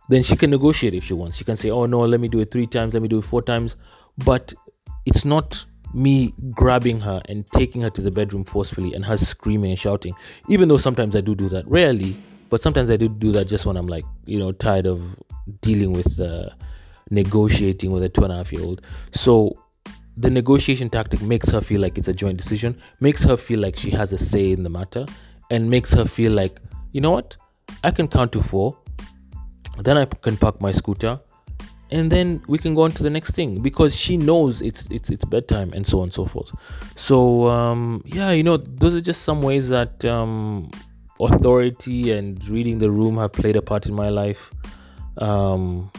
Then 0.08 0.22
she 0.22 0.36
can 0.36 0.50
negotiate 0.50 0.94
if 0.94 1.04
she 1.04 1.14
wants. 1.14 1.36
She 1.36 1.44
can 1.44 1.56
say, 1.56 1.70
"Oh 1.70 1.86
no, 1.86 2.00
let 2.00 2.20
me 2.20 2.28
do 2.28 2.40
it 2.40 2.50
three 2.50 2.66
times. 2.66 2.94
Let 2.94 3.02
me 3.02 3.08
do 3.08 3.18
it 3.18 3.24
four 3.24 3.42
times," 3.42 3.76
but 4.18 4.54
it's 5.06 5.24
not 5.24 5.64
me 5.92 6.34
grabbing 6.52 7.00
her 7.00 7.22
and 7.28 7.46
taking 7.46 7.82
her 7.82 7.90
to 7.90 8.02
the 8.02 8.10
bedroom 8.10 8.44
forcefully 8.44 8.94
and 8.94 9.04
her 9.04 9.16
screaming 9.16 9.70
and 9.70 9.78
shouting. 9.78 10.14
Even 10.48 10.68
though 10.68 10.76
sometimes 10.76 11.14
I 11.14 11.20
do 11.20 11.34
do 11.34 11.48
that, 11.50 11.66
rarely, 11.68 12.16
but 12.54 12.60
sometimes 12.60 12.88
I 12.88 12.96
do 12.96 13.08
do 13.08 13.32
that 13.32 13.48
just 13.48 13.66
when 13.66 13.76
I'm 13.76 13.88
like, 13.88 14.04
you 14.26 14.38
know, 14.38 14.52
tired 14.52 14.86
of 14.86 15.02
dealing 15.60 15.92
with 15.92 16.20
uh, 16.20 16.50
negotiating 17.10 17.90
with 17.90 18.04
a 18.04 18.08
two 18.08 18.22
and 18.22 18.32
a 18.32 18.36
half 18.36 18.52
year 18.52 18.62
old. 18.62 18.86
So 19.10 19.60
the 20.16 20.30
negotiation 20.30 20.88
tactic 20.88 21.20
makes 21.20 21.48
her 21.50 21.60
feel 21.60 21.80
like 21.80 21.98
it's 21.98 22.06
a 22.06 22.12
joint 22.12 22.36
decision, 22.36 22.78
makes 23.00 23.24
her 23.24 23.36
feel 23.36 23.58
like 23.58 23.74
she 23.74 23.90
has 23.90 24.12
a 24.12 24.18
say 24.18 24.52
in 24.52 24.62
the 24.62 24.70
matter, 24.70 25.04
and 25.50 25.68
makes 25.68 25.92
her 25.94 26.04
feel 26.04 26.30
like, 26.30 26.60
you 26.92 27.00
know 27.00 27.10
what, 27.10 27.36
I 27.82 27.90
can 27.90 28.06
count 28.06 28.30
to 28.34 28.40
four, 28.40 28.78
then 29.80 29.98
I 29.98 30.04
can 30.04 30.36
park 30.36 30.60
my 30.60 30.70
scooter 30.70 31.18
and 31.90 32.08
then 32.08 32.40
we 32.46 32.58
can 32.58 32.76
go 32.76 32.82
on 32.82 32.92
to 32.92 33.02
the 33.02 33.10
next 33.10 33.34
thing 33.34 33.62
because 33.62 33.96
she 33.96 34.16
knows 34.16 34.62
it's 34.62 34.86
it's 34.92 35.10
it's 35.10 35.24
bedtime 35.24 35.72
and 35.72 35.84
so 35.84 35.98
on 35.98 36.04
and 36.04 36.14
so 36.14 36.24
forth. 36.24 36.52
So 36.94 37.48
um, 37.48 38.00
yeah 38.04 38.30
you 38.30 38.44
know 38.44 38.58
those 38.58 38.94
are 38.94 39.00
just 39.00 39.22
some 39.22 39.42
ways 39.42 39.68
that 39.70 40.04
um, 40.04 40.70
authority 41.20 42.12
and 42.12 42.46
reading 42.48 42.78
the 42.78 42.90
room 42.90 43.16
have 43.16 43.32
played 43.32 43.56
a 43.56 43.62
part 43.62 43.86
in 43.86 43.94
my 43.94 44.08
life 44.08 44.52
um, 45.18 45.90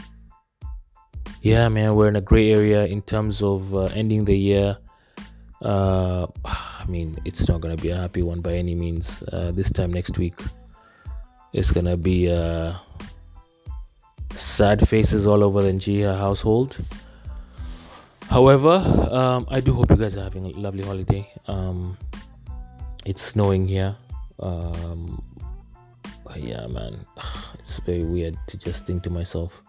yeah 1.41 1.69
man 1.69 1.95
we're 1.95 2.07
in 2.07 2.15
a 2.15 2.21
gray 2.21 2.51
area 2.51 2.85
in 2.85 3.01
terms 3.01 3.41
of 3.41 3.73
uh, 3.73 3.85
ending 3.95 4.25
the 4.25 4.35
year 4.35 4.77
uh, 5.61 6.27
i 6.45 6.85
mean 6.87 7.17
it's 7.25 7.47
not 7.47 7.61
gonna 7.61 7.77
be 7.77 7.89
a 7.89 7.95
happy 7.95 8.21
one 8.21 8.41
by 8.41 8.53
any 8.53 8.75
means 8.75 9.23
uh, 9.31 9.51
this 9.51 9.71
time 9.71 9.91
next 9.91 10.17
week 10.17 10.39
it's 11.53 11.71
gonna 11.71 11.95
be 11.95 12.29
uh, 12.29 12.73
sad 14.35 14.87
faces 14.87 15.25
all 15.25 15.43
over 15.43 15.61
the 15.63 15.71
Njia 15.71 16.17
household. 16.17 16.77
However, 18.29 18.83
um, 19.11 19.47
I 19.49 19.61
do 19.61 19.71
hope 19.71 19.89
you 19.89 19.95
guys 19.95 20.17
are 20.17 20.23
having 20.23 20.45
a 20.45 20.49
lovely 20.49 20.83
holiday. 20.83 21.31
Um, 21.47 21.97
it's 23.05 23.21
snowing 23.21 23.67
here. 23.67 23.95
Um, 24.39 25.23
yeah, 26.35 26.67
man, 26.67 26.99
it's 27.53 27.79
very 27.79 28.03
weird 28.03 28.37
to 28.47 28.57
just 28.57 28.85
think 28.85 29.03
to 29.03 29.09
myself, 29.09 29.63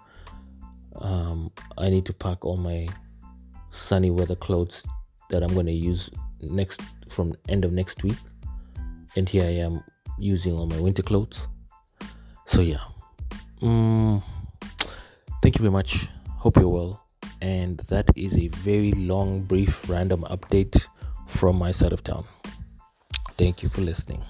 um, 0.97 1.51
I 1.79 1.91
need 1.91 2.07
to 2.07 2.13
pack 2.13 2.45
all 2.45 2.57
my 2.57 2.89
sunny 3.71 4.11
weather 4.11 4.37
clothes 4.37 4.87
that 5.31 5.43
I'm 5.43 5.55
going 5.55 5.67
to 5.67 5.73
use 5.73 6.11
next 6.41 6.81
from 7.09 7.35
end 7.49 7.65
of 7.65 7.73
next 7.73 8.03
week, 8.03 8.19
and 9.17 9.29
here 9.29 9.45
I 9.45 9.55
am 9.67 9.83
using 10.19 10.55
all 10.55 10.67
my 10.67 10.81
winter 10.81 11.03
clothes. 11.03 11.49
So 12.47 12.61
yeah. 12.61 12.81
Mm, 13.61 14.23
Thank 15.47 15.59
you 15.59 15.63
very 15.63 15.71
much. 15.71 16.09
Hope 16.39 16.57
you're 16.57 16.69
well. 16.69 17.07
And 17.41 17.79
that 17.87 18.11
is 18.17 18.37
a 18.37 18.49
very 18.49 18.91
long, 18.91 19.43
brief, 19.43 19.89
random 19.89 20.23
update 20.23 20.85
from 21.29 21.57
my 21.57 21.71
side 21.71 21.93
of 21.93 22.03
town. 22.03 22.25
Thank 23.39 23.63
you 23.63 23.69
for 23.69 23.83
listening. 23.83 24.25